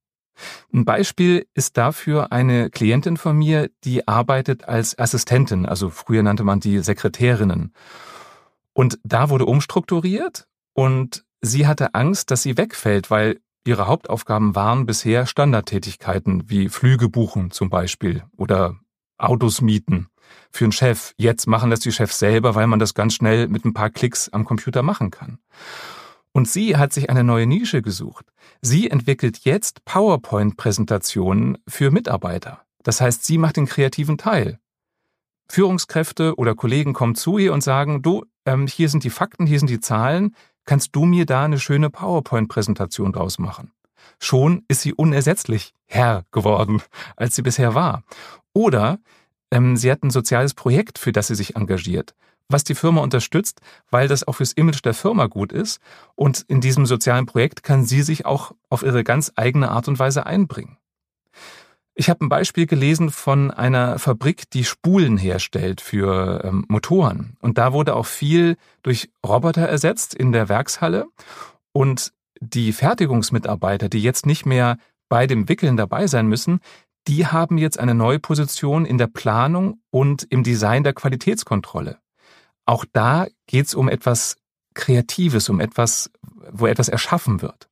Ein 0.73 0.85
Beispiel 0.85 1.47
ist 1.55 1.77
dafür 1.77 2.33
eine 2.33 2.71
Klientin 2.71 3.17
von 3.17 3.37
mir, 3.37 3.71
die 3.85 4.07
arbeitet 4.07 4.65
als 4.65 4.99
Assistentin, 4.99 5.67
also 5.67 5.91
früher 5.91 6.23
nannte 6.23 6.45
man 6.45 6.61
die 6.61 6.81
Sekretärinnen. 6.81 7.73
Und 8.77 8.99
da 9.05 9.31
wurde 9.31 9.47
umstrukturiert 9.47 10.47
und 10.75 11.25
sie 11.41 11.67
hatte 11.67 11.95
Angst, 11.95 12.31
dass 12.31 12.43
sie 12.43 12.59
wegfällt, 12.59 13.11
weil 13.11 13.41
ihre 13.67 13.87
Hauptaufgaben 13.87 14.55
waren 14.55 14.85
bisher 14.85 15.25
Standardtätigkeiten 15.25 16.51
wie 16.51 16.69
Flüge 16.69 17.09
buchen 17.09 17.51
zum 17.51 17.71
Beispiel 17.71 18.25
oder 18.37 18.77
Autos 19.17 19.63
mieten 19.63 20.09
für 20.51 20.67
einen 20.67 20.73
Chef. 20.73 21.15
Jetzt 21.17 21.47
machen 21.47 21.71
das 21.71 21.81
die 21.81 21.91
Chefs 21.91 22.19
selber, 22.19 22.55
weil 22.55 22.67
man 22.67 22.79
das 22.79 22.93
ganz 22.93 23.15
schnell 23.15 23.49
mit 23.49 23.65
ein 23.65 23.73
paar 23.73 23.89
Klicks 23.89 24.29
am 24.29 24.45
Computer 24.45 24.83
machen 24.83 25.11
kann. 25.11 25.39
Und 26.33 26.47
sie 26.47 26.77
hat 26.77 26.93
sich 26.93 27.09
eine 27.09 27.25
neue 27.25 27.47
Nische 27.47 27.81
gesucht. 27.81 28.27
Sie 28.61 28.91
entwickelt 28.91 29.39
jetzt 29.39 29.87
PowerPoint-Präsentationen 29.87 31.57
für 31.67 31.91
Mitarbeiter. 31.91 32.61
Das 32.83 33.01
heißt, 33.01 33.25
sie 33.25 33.39
macht 33.39 33.57
den 33.57 33.65
kreativen 33.65 34.19
Teil. 34.19 34.59
Führungskräfte 35.49 36.35
oder 36.37 36.55
Kollegen 36.55 36.93
kommen 36.93 37.15
zu 37.15 37.39
ihr 37.39 37.53
und 37.53 37.63
sagen, 37.63 38.03
du, 38.03 38.25
ähm, 38.45 38.67
hier 38.67 38.89
sind 38.89 39.05
die 39.05 39.11
Fakten, 39.11 39.47
hier 39.47 39.59
sind 39.59 39.71
die 39.71 39.81
Zahlen, 39.81 40.35
kannst 40.65 40.95
du 40.95 41.05
mir 41.05 41.27
da 41.27 41.45
eine 41.45 41.59
schöne 41.59 41.91
PowerPoint-Präsentation 41.91 43.13
draus 43.13 43.39
machen? 43.39 43.73
Schon 44.21 44.65
ist 44.69 44.83
sie 44.83 44.95
unersetzlich 44.95 45.73
Herr 45.87 46.25
geworden, 46.33 46.83
als 47.17 47.37
sie 47.37 47.43
bisher 47.43 47.75
war. 47.75 48.03
Oder 48.53 48.99
ähm, 49.51 49.77
sie 49.77 49.91
hat 49.91 50.03
ein 50.03 50.11
soziales 50.11 50.55
Projekt, 50.55 50.99
für 50.99 51.13
das 51.13 51.29
sie 51.29 51.35
sich 51.35 51.57
engagiert 51.57 52.15
was 52.49 52.65
die 52.65 52.75
Firma 52.75 53.01
unterstützt, 53.01 53.61
weil 53.91 54.09
das 54.09 54.27
auch 54.27 54.35
fürs 54.35 54.53
Image 54.53 54.85
der 54.85 54.95
Firma 54.95 55.27
gut 55.27 55.53
ist. 55.53 55.81
Und 56.15 56.45
in 56.49 56.61
diesem 56.61 56.87
sozialen 56.87 57.27
Projekt 57.27 57.63
kann 57.63 57.85
sie 57.85 58.03
sich 58.03 58.27
auch 58.27 58.53
auf 58.69 58.83
ihre 58.83 59.05
ganz 59.05 59.33
eigene 59.37 59.71
Art 59.71 59.89
und 59.89 59.99
Weise 59.99 60.27
einbringen. 60.27 60.77
Ich 61.99 62.11
habe 62.11 62.27
ein 62.27 62.29
Beispiel 62.29 62.67
gelesen 62.67 63.11
von 63.11 63.51
einer 63.51 63.99
Fabrik, 63.99 64.51
die 64.51 64.65
Spulen 64.65 65.17
herstellt 65.17 65.81
für 65.81 66.45
ähm, 66.45 66.67
Motoren. 66.69 67.39
Und 67.41 67.57
da 67.57 67.73
wurde 67.73 67.97
auch 67.97 68.05
viel 68.05 68.59
durch 68.83 69.09
Roboter 69.27 69.63
ersetzt 69.63 70.15
in 70.15 70.31
der 70.31 70.51
Werkshalle. 70.51 71.07
Und 71.73 72.13
die 72.39 72.75
Fertigungsmitarbeiter, 72.75 73.89
die 73.89 74.03
jetzt 74.03 74.27
nicht 74.27 74.45
mehr 74.45 74.77
bei 75.09 75.27
dem 75.27 75.49
Wickeln 75.49 75.79
dabei 75.79 76.07
sein 76.07 76.27
müssen, 76.27 76.61
die 77.09 77.27
haben 77.27 77.57
jetzt 77.57 77.79
eine 77.79 77.95
neue 77.95 78.19
Position 78.19 78.85
in 78.85 78.99
der 78.99 79.07
Planung 79.07 79.81
und 79.91 80.25
im 80.25 80.43
Design 80.43 80.85
der 80.85 80.93
Qualitätskontrolle. 80.93 81.99
Auch 82.67 82.85
da 82.93 83.27
geht 83.47 83.69
es 83.69 83.75
um 83.75 83.89
etwas 83.89 84.37
Kreatives, 84.75 85.49
um 85.49 85.61
etwas, 85.61 86.11
wo 86.51 86.67
etwas 86.67 86.91
erschaffen 86.91 87.41
wird. 87.41 87.71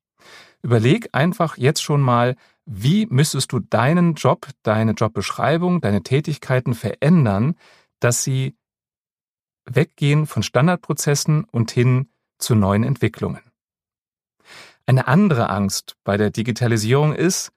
Überleg 0.62 1.10
einfach 1.12 1.58
jetzt 1.58 1.82
schon 1.82 2.00
mal, 2.00 2.36
wie 2.66 3.06
müsstest 3.06 3.52
du 3.52 3.60
deinen 3.60 4.14
Job, 4.14 4.48
deine 4.62 4.92
Jobbeschreibung, 4.92 5.80
deine 5.80 6.02
Tätigkeiten 6.02 6.74
verändern, 6.74 7.56
dass 8.00 8.24
sie 8.24 8.56
weggehen 9.66 10.26
von 10.26 10.42
Standardprozessen 10.42 11.44
und 11.44 11.70
hin 11.70 12.08
zu 12.38 12.54
neuen 12.54 12.84
Entwicklungen. 12.84 13.42
Eine 14.86 15.06
andere 15.08 15.48
Angst 15.48 15.96
bei 16.04 16.16
der 16.16 16.30
Digitalisierung 16.30 17.14
ist, 17.14 17.52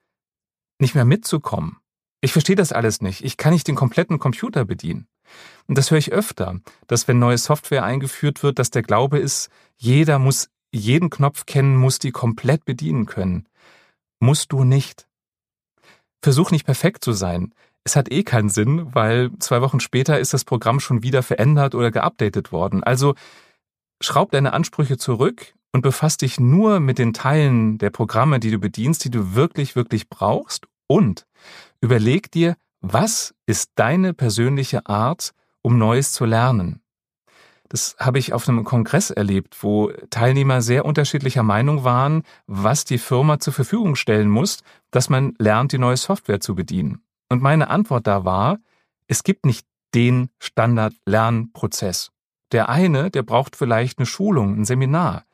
nicht 0.78 0.94
mehr 0.94 1.04
mitzukommen. 1.04 1.78
Ich 2.20 2.32
verstehe 2.32 2.56
das 2.56 2.72
alles 2.72 3.00
nicht. 3.00 3.24
Ich 3.24 3.36
kann 3.36 3.52
nicht 3.52 3.68
den 3.68 3.74
kompletten 3.74 4.18
Computer 4.18 4.64
bedienen. 4.64 5.06
Und 5.66 5.76
das 5.76 5.90
höre 5.90 5.98
ich 5.98 6.12
öfter, 6.12 6.60
dass 6.86 7.06
wenn 7.06 7.18
neue 7.18 7.38
Software 7.38 7.84
eingeführt 7.84 8.42
wird, 8.42 8.58
dass 8.58 8.70
der 8.70 8.82
Glaube 8.82 9.18
ist, 9.18 9.50
jeder 9.76 10.18
muss 10.18 10.48
jeden 10.72 11.10
Knopf 11.10 11.46
kennen, 11.46 11.76
muss 11.76 11.98
die 11.98 12.10
komplett 12.10 12.64
bedienen 12.64 13.06
können. 13.06 13.46
Musst 14.20 14.52
du 14.52 14.64
nicht. 14.64 15.06
Versuch 16.22 16.50
nicht 16.50 16.64
perfekt 16.64 17.04
zu 17.04 17.12
sein. 17.12 17.54
Es 17.84 17.96
hat 17.96 18.10
eh 18.10 18.22
keinen 18.22 18.48
Sinn, 18.48 18.94
weil 18.94 19.30
zwei 19.38 19.62
Wochen 19.62 19.80
später 19.80 20.18
ist 20.18 20.34
das 20.34 20.44
Programm 20.44 20.80
schon 20.80 21.02
wieder 21.02 21.22
verändert 21.22 21.74
oder 21.74 21.90
geupdatet 21.90 22.52
worden. 22.52 22.82
Also 22.82 23.14
schraub 24.02 24.30
deine 24.30 24.52
Ansprüche 24.52 24.98
zurück 24.98 25.54
und 25.72 25.82
befass 25.82 26.16
dich 26.16 26.40
nur 26.40 26.80
mit 26.80 26.98
den 26.98 27.12
Teilen 27.12 27.78
der 27.78 27.90
Programme, 27.90 28.40
die 28.40 28.50
du 28.50 28.58
bedienst, 28.58 29.04
die 29.04 29.10
du 29.10 29.34
wirklich, 29.34 29.76
wirklich 29.76 30.08
brauchst 30.08 30.66
und 30.86 31.26
überleg 31.80 32.30
dir, 32.30 32.56
was 32.80 33.34
ist 33.46 33.72
deine 33.76 34.14
persönliche 34.14 34.86
Art, 34.86 35.32
um 35.62 35.78
Neues 35.78 36.12
zu 36.12 36.24
lernen? 36.24 36.80
Das 37.68 37.96
habe 37.98 38.18
ich 38.18 38.32
auf 38.32 38.48
einem 38.48 38.64
Kongress 38.64 39.10
erlebt, 39.10 39.62
wo 39.62 39.92
Teilnehmer 40.10 40.62
sehr 40.62 40.84
unterschiedlicher 40.84 41.42
Meinung 41.42 41.84
waren, 41.84 42.22
was 42.46 42.84
die 42.84 42.98
Firma 42.98 43.40
zur 43.40 43.52
Verfügung 43.52 43.96
stellen 43.96 44.28
muss, 44.28 44.58
dass 44.90 45.10
man 45.10 45.34
lernt, 45.38 45.72
die 45.72 45.78
neue 45.78 45.96
Software 45.96 46.40
zu 46.40 46.54
bedienen. 46.54 47.02
Und 47.28 47.42
meine 47.42 47.68
Antwort 47.68 48.06
da 48.06 48.24
war, 48.24 48.58
es 49.06 49.22
gibt 49.22 49.44
nicht 49.44 49.66
den 49.94 50.30
Standard-Lernprozess. 50.38 52.10
Der 52.52 52.70
eine, 52.70 53.10
der 53.10 53.22
braucht 53.22 53.56
vielleicht 53.56 53.98
eine 53.98 54.06
Schulung, 54.06 54.58
ein 54.58 54.64
Seminar. 54.64 55.24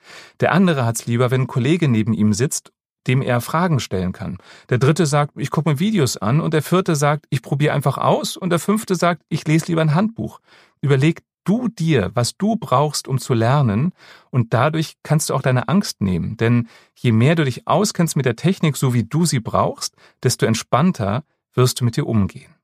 Der 0.40 0.52
andere 0.52 0.84
hat's 0.84 1.06
lieber, 1.06 1.30
wenn 1.30 1.42
ein 1.42 1.46
Kollege 1.46 1.88
neben 1.88 2.12
ihm 2.12 2.32
sitzt 2.32 2.72
dem 3.06 3.22
er 3.22 3.40
Fragen 3.40 3.80
stellen 3.80 4.12
kann. 4.12 4.38
Der 4.70 4.78
dritte 4.78 5.06
sagt, 5.06 5.34
ich 5.36 5.50
gucke 5.50 5.68
mir 5.68 5.78
Videos 5.78 6.16
an 6.16 6.40
und 6.40 6.54
der 6.54 6.62
vierte 6.62 6.96
sagt, 6.96 7.26
ich 7.30 7.42
probiere 7.42 7.74
einfach 7.74 7.98
aus 7.98 8.36
und 8.36 8.50
der 8.50 8.58
fünfte 8.58 8.94
sagt, 8.94 9.22
ich 9.28 9.46
lese 9.46 9.66
lieber 9.66 9.82
ein 9.82 9.94
Handbuch. 9.94 10.40
Überleg 10.80 11.22
du 11.44 11.68
dir, 11.68 12.10
was 12.14 12.36
du 12.36 12.56
brauchst, 12.56 13.08
um 13.08 13.18
zu 13.18 13.34
lernen 13.34 13.92
und 14.30 14.54
dadurch 14.54 14.96
kannst 15.02 15.30
du 15.30 15.34
auch 15.34 15.42
deine 15.42 15.68
Angst 15.68 16.00
nehmen. 16.00 16.36
Denn 16.36 16.68
je 16.94 17.12
mehr 17.12 17.34
du 17.34 17.44
dich 17.44 17.66
auskennst 17.66 18.16
mit 18.16 18.26
der 18.26 18.36
Technik, 18.36 18.76
so 18.76 18.94
wie 18.94 19.04
du 19.04 19.26
sie 19.26 19.40
brauchst, 19.40 19.94
desto 20.22 20.46
entspannter 20.46 21.24
wirst 21.54 21.80
du 21.80 21.84
mit 21.84 21.96
dir 21.96 22.06
umgehen. 22.06 22.54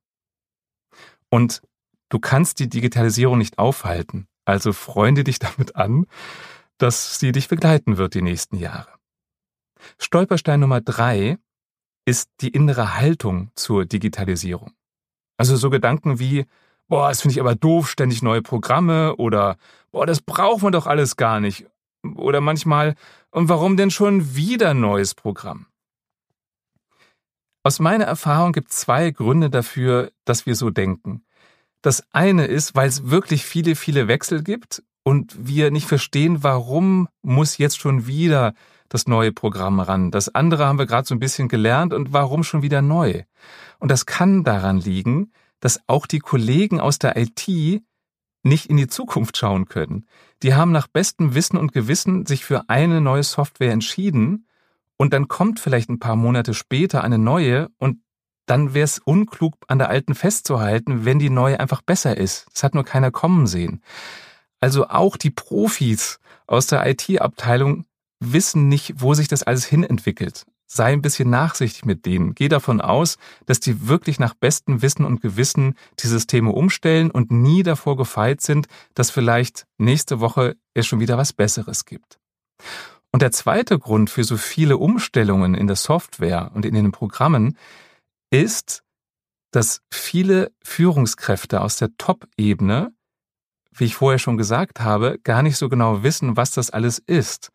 Und 1.28 1.62
du 2.08 2.18
kannst 2.18 2.58
die 2.58 2.68
Digitalisierung 2.68 3.38
nicht 3.38 3.58
aufhalten. 3.58 4.26
Also 4.44 4.72
freunde 4.72 5.24
dich 5.24 5.38
damit 5.38 5.76
an, 5.76 6.06
dass 6.78 7.18
sie 7.18 7.32
dich 7.32 7.48
begleiten 7.48 7.98
wird 7.98 8.14
die 8.14 8.22
nächsten 8.22 8.56
Jahre. 8.56 8.88
Stolperstein 9.98 10.60
Nummer 10.60 10.80
drei 10.80 11.38
ist 12.04 12.30
die 12.40 12.48
innere 12.48 12.96
Haltung 12.96 13.50
zur 13.54 13.86
Digitalisierung. 13.86 14.72
Also 15.36 15.56
so 15.56 15.70
Gedanken 15.70 16.18
wie, 16.18 16.46
boah, 16.90 17.08
das 17.08 17.22
finde 17.22 17.32
ich 17.32 17.40
aber 17.40 17.54
doof, 17.54 17.88
ständig 17.88 18.20
neue 18.20 18.42
Programme 18.42 19.16
oder 19.16 19.56
boah, 19.92 20.04
das 20.06 20.20
braucht 20.20 20.62
man 20.62 20.72
doch 20.72 20.86
alles 20.86 21.16
gar 21.16 21.40
nicht. 21.40 21.66
Oder 22.16 22.40
manchmal, 22.40 22.96
und 23.30 23.48
warum 23.48 23.76
denn 23.76 23.90
schon 23.90 24.34
wieder 24.34 24.74
neues 24.74 25.14
Programm? 25.14 25.66
Aus 27.62 27.78
meiner 27.78 28.04
Erfahrung 28.04 28.52
gibt 28.52 28.70
es 28.70 28.78
zwei 28.78 29.10
Gründe 29.10 29.50
dafür, 29.50 30.10
dass 30.24 30.46
wir 30.46 30.54
so 30.56 30.70
denken. 30.70 31.22
Das 31.82 32.02
eine 32.10 32.46
ist, 32.46 32.74
weil 32.74 32.88
es 32.88 33.08
wirklich 33.08 33.44
viele, 33.44 33.76
viele 33.76 34.08
Wechsel 34.08 34.42
gibt 34.42 34.82
und 35.04 35.34
wir 35.38 35.70
nicht 35.70 35.86
verstehen, 35.86 36.42
warum 36.42 37.08
muss 37.22 37.58
jetzt 37.58 37.78
schon 37.78 38.06
wieder 38.06 38.54
das 38.88 39.06
neue 39.06 39.30
Programm 39.30 39.78
ran. 39.78 40.10
Das 40.10 40.34
andere 40.34 40.66
haben 40.66 40.78
wir 40.78 40.86
gerade 40.86 41.06
so 41.06 41.14
ein 41.14 41.20
bisschen 41.20 41.48
gelernt 41.48 41.92
und 41.92 42.12
warum 42.12 42.42
schon 42.42 42.62
wieder 42.62 42.82
neu? 42.82 43.22
Und 43.78 43.90
das 43.90 44.06
kann 44.06 44.42
daran 44.42 44.78
liegen, 44.78 45.30
dass 45.60 45.80
auch 45.86 46.06
die 46.06 46.18
Kollegen 46.18 46.80
aus 46.80 46.98
der 46.98 47.16
IT 47.16 47.82
nicht 48.42 48.66
in 48.66 48.76
die 48.76 48.86
Zukunft 48.86 49.36
schauen 49.36 49.66
können. 49.66 50.06
Die 50.42 50.54
haben 50.54 50.72
nach 50.72 50.86
bestem 50.86 51.34
Wissen 51.34 51.56
und 51.58 51.72
Gewissen 51.72 52.26
sich 52.26 52.44
für 52.44 52.68
eine 52.68 53.00
neue 53.00 53.22
Software 53.22 53.72
entschieden 53.72 54.46
und 54.96 55.12
dann 55.12 55.28
kommt 55.28 55.60
vielleicht 55.60 55.90
ein 55.90 55.98
paar 55.98 56.16
Monate 56.16 56.54
später 56.54 57.04
eine 57.04 57.18
neue 57.18 57.68
und 57.78 58.00
dann 58.46 58.74
wäre 58.74 58.84
es 58.84 58.98
unklug, 58.98 59.54
an 59.68 59.78
der 59.78 59.90
alten 59.90 60.14
festzuhalten, 60.14 61.04
wenn 61.04 61.18
die 61.18 61.30
neue 61.30 61.60
einfach 61.60 61.82
besser 61.82 62.16
ist. 62.16 62.46
Das 62.52 62.64
hat 62.64 62.74
nur 62.74 62.84
keiner 62.84 63.10
kommen 63.10 63.46
sehen. 63.46 63.82
Also 64.58 64.88
auch 64.88 65.16
die 65.16 65.30
Profis 65.30 66.18
aus 66.46 66.66
der 66.66 66.86
IT-Abteilung 66.86 67.84
wissen 68.18 68.68
nicht, 68.68 68.94
wo 68.96 69.14
sich 69.14 69.28
das 69.28 69.42
alles 69.42 69.64
hin 69.64 69.84
entwickelt. 69.84 70.46
Sei 70.72 70.92
ein 70.92 71.02
bisschen 71.02 71.30
nachsichtig 71.30 71.84
mit 71.84 72.06
denen. 72.06 72.34
Geh 72.34 72.48
davon 72.48 72.80
aus, 72.80 73.18
dass 73.46 73.58
die 73.58 73.88
wirklich 73.88 74.20
nach 74.20 74.34
bestem 74.34 74.82
Wissen 74.82 75.04
und 75.04 75.20
Gewissen 75.20 75.74
die 75.98 76.06
Systeme 76.06 76.52
umstellen 76.52 77.10
und 77.10 77.32
nie 77.32 77.64
davor 77.64 77.96
gefeit 77.96 78.40
sind, 78.40 78.68
dass 78.94 79.10
vielleicht 79.10 79.66
nächste 79.78 80.20
Woche 80.20 80.56
es 80.74 80.86
schon 80.86 81.00
wieder 81.00 81.18
was 81.18 81.32
Besseres 81.32 81.86
gibt. 81.86 82.20
Und 83.10 83.22
der 83.22 83.32
zweite 83.32 83.80
Grund 83.80 84.10
für 84.10 84.22
so 84.22 84.36
viele 84.36 84.76
Umstellungen 84.76 85.56
in 85.56 85.66
der 85.66 85.74
Software 85.74 86.52
und 86.54 86.64
in 86.64 86.74
den 86.74 86.92
Programmen 86.92 87.58
ist, 88.30 88.84
dass 89.50 89.82
viele 89.90 90.52
Führungskräfte 90.62 91.62
aus 91.62 91.78
der 91.78 91.96
Top-Ebene 91.98 92.92
wie 93.72 93.84
ich 93.84 93.94
vorher 93.94 94.18
schon 94.18 94.36
gesagt 94.36 94.80
habe, 94.80 95.18
gar 95.22 95.42
nicht 95.42 95.56
so 95.56 95.68
genau 95.68 96.02
wissen, 96.02 96.36
was 96.36 96.52
das 96.52 96.70
alles 96.70 96.98
ist. 96.98 97.50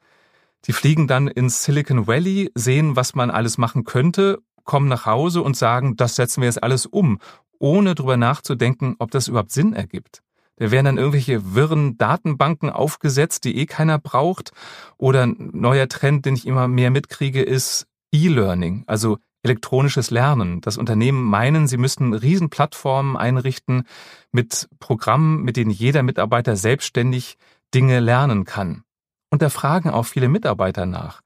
Die 0.68 0.74
fliegen 0.74 1.08
dann 1.08 1.28
ins 1.28 1.64
Silicon 1.64 2.08
Valley, 2.08 2.52
sehen, 2.56 2.96
was 2.96 3.16
man 3.16 3.30
alles 3.30 3.58
machen 3.58 3.84
könnte, 3.84 4.40
kommen 4.64 4.88
nach 4.88 5.06
Hause 5.06 5.42
und 5.42 5.56
sagen, 5.56 5.96
das 5.96 6.16
setzen 6.16 6.42
wir 6.42 6.48
jetzt 6.48 6.64
alles 6.64 6.86
um, 6.86 7.20
ohne 7.60 7.96
drüber 7.96 8.18
nachzudenken, 8.18 8.96
ob 9.00 9.12
das 9.12 9.28
überhaupt 9.28 9.52
Sinn 9.52 9.74
ergibt. 9.74 10.22
Da 10.58 10.72
werden 10.72 10.86
dann 10.86 10.98
irgendwelche 10.98 11.54
wirren 11.54 11.98
Datenbanken 11.98 12.70
aufgesetzt, 12.70 13.44
die 13.44 13.58
eh 13.58 13.66
keiner 13.66 14.00
braucht. 14.00 14.52
Oder 14.98 15.24
ein 15.24 15.50
neuer 15.54 15.90
Trend, 15.90 16.26
den 16.26 16.36
ich 16.36 16.48
immer 16.48 16.68
mehr 16.68 16.92
mitkriege, 16.92 17.42
ist 17.42 17.88
E-Learning, 18.12 18.84
also 18.88 19.18
elektronisches 19.44 20.12
Lernen. 20.12 20.62
Das 20.62 20.78
Unternehmen 20.78 21.24
meinen, 21.24 21.68
sie 21.68 21.78
müssten 21.78 22.14
Riesenplattformen 22.14 23.18
einrichten 23.18 23.84
mit 24.32 24.70
Programmen, 24.80 25.44
mit 25.44 25.58
denen 25.58 25.72
jeder 25.72 26.04
Mitarbeiter 26.04 26.56
selbstständig 26.56 27.38
Dinge 27.74 28.00
lernen 28.00 28.46
kann. 28.46 28.84
Und 29.30 29.42
da 29.42 29.50
fragen 29.50 29.90
auch 29.90 30.04
viele 30.04 30.30
Mitarbeiter 30.30 30.86
nach. 30.86 31.22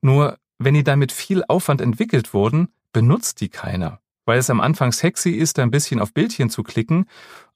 Nur 0.00 0.38
wenn 0.58 0.74
die 0.74 0.84
damit 0.84 1.12
viel 1.12 1.44
Aufwand 1.44 1.80
entwickelt 1.80 2.34
wurden, 2.34 2.68
benutzt 2.92 3.40
die 3.40 3.48
keiner. 3.48 4.00
Weil 4.24 4.38
es 4.38 4.50
am 4.50 4.60
Anfang 4.60 4.92
sexy 4.92 5.30
ist, 5.30 5.58
ein 5.58 5.70
bisschen 5.70 6.00
auf 6.00 6.12
Bildchen 6.12 6.50
zu 6.50 6.62
klicken, 6.62 7.06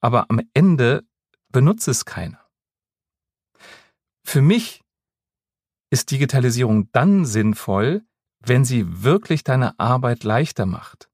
aber 0.00 0.26
am 0.28 0.40
Ende 0.54 1.04
benutzt 1.50 1.88
es 1.88 2.04
keiner. 2.04 2.40
Für 4.24 4.42
mich 4.42 4.82
ist 5.90 6.10
Digitalisierung 6.10 6.88
dann 6.92 7.24
sinnvoll, 7.24 8.04
wenn 8.40 8.64
sie 8.64 9.02
wirklich 9.02 9.44
deine 9.44 9.78
Arbeit 9.78 10.24
leichter 10.24 10.66
macht. 10.66 11.08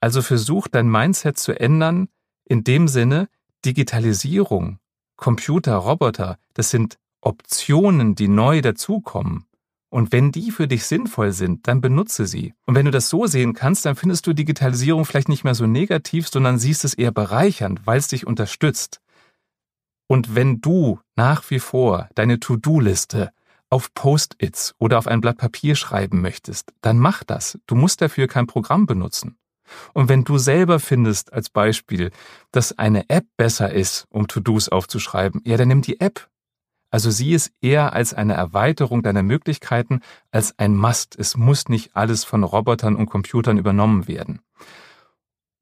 Also 0.00 0.22
versuch 0.22 0.68
dein 0.68 0.90
Mindset 0.90 1.38
zu 1.38 1.58
ändern 1.58 2.08
in 2.44 2.64
dem 2.64 2.88
Sinne, 2.88 3.28
Digitalisierung, 3.64 4.78
Computer, 5.16 5.76
Roboter, 5.76 6.38
das 6.54 6.70
sind 6.70 6.98
Optionen, 7.26 8.14
die 8.14 8.28
neu 8.28 8.60
dazukommen. 8.60 9.46
Und 9.90 10.12
wenn 10.12 10.30
die 10.30 10.52
für 10.52 10.68
dich 10.68 10.84
sinnvoll 10.84 11.32
sind, 11.32 11.66
dann 11.66 11.80
benutze 11.80 12.26
sie. 12.26 12.54
Und 12.66 12.76
wenn 12.76 12.84
du 12.84 12.92
das 12.92 13.08
so 13.08 13.26
sehen 13.26 13.52
kannst, 13.52 13.84
dann 13.84 13.96
findest 13.96 14.26
du 14.26 14.32
Digitalisierung 14.32 15.04
vielleicht 15.04 15.28
nicht 15.28 15.42
mehr 15.42 15.56
so 15.56 15.66
negativ, 15.66 16.28
sondern 16.28 16.58
siehst 16.58 16.84
es 16.84 16.94
eher 16.94 17.10
bereichernd, 17.10 17.84
weil 17.84 17.98
es 17.98 18.08
dich 18.08 18.26
unterstützt. 18.26 19.00
Und 20.06 20.36
wenn 20.36 20.60
du 20.60 21.00
nach 21.16 21.50
wie 21.50 21.58
vor 21.58 22.08
deine 22.14 22.38
To-Do-Liste 22.38 23.32
auf 23.70 23.92
Post-its 23.92 24.76
oder 24.78 24.98
auf 24.98 25.08
ein 25.08 25.20
Blatt 25.20 25.38
Papier 25.38 25.74
schreiben 25.74 26.20
möchtest, 26.20 26.72
dann 26.80 26.98
mach 26.98 27.24
das. 27.24 27.58
Du 27.66 27.74
musst 27.74 28.00
dafür 28.00 28.28
kein 28.28 28.46
Programm 28.46 28.86
benutzen. 28.86 29.36
Und 29.94 30.08
wenn 30.08 30.22
du 30.22 30.38
selber 30.38 30.78
findest, 30.78 31.32
als 31.32 31.50
Beispiel, 31.50 32.12
dass 32.52 32.78
eine 32.78 33.10
App 33.10 33.26
besser 33.36 33.72
ist, 33.72 34.06
um 34.10 34.28
To-Dos 34.28 34.68
aufzuschreiben, 34.68 35.42
ja, 35.44 35.56
dann 35.56 35.66
nimm 35.66 35.82
die 35.82 36.00
App. 36.00 36.28
Also 36.90 37.10
sieh 37.10 37.34
es 37.34 37.52
eher 37.60 37.92
als 37.92 38.14
eine 38.14 38.34
Erweiterung 38.34 39.02
deiner 39.02 39.22
Möglichkeiten 39.22 40.00
als 40.30 40.58
ein 40.58 40.74
Must. 40.76 41.18
Es 41.18 41.36
muss 41.36 41.68
nicht 41.68 41.96
alles 41.96 42.24
von 42.24 42.44
Robotern 42.44 42.96
und 42.96 43.06
Computern 43.06 43.58
übernommen 43.58 44.08
werden. 44.08 44.40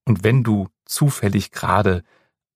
Und 0.05 0.23
wenn 0.23 0.43
du 0.45 0.69
zufällig 0.85 1.51
gerade 1.51 2.03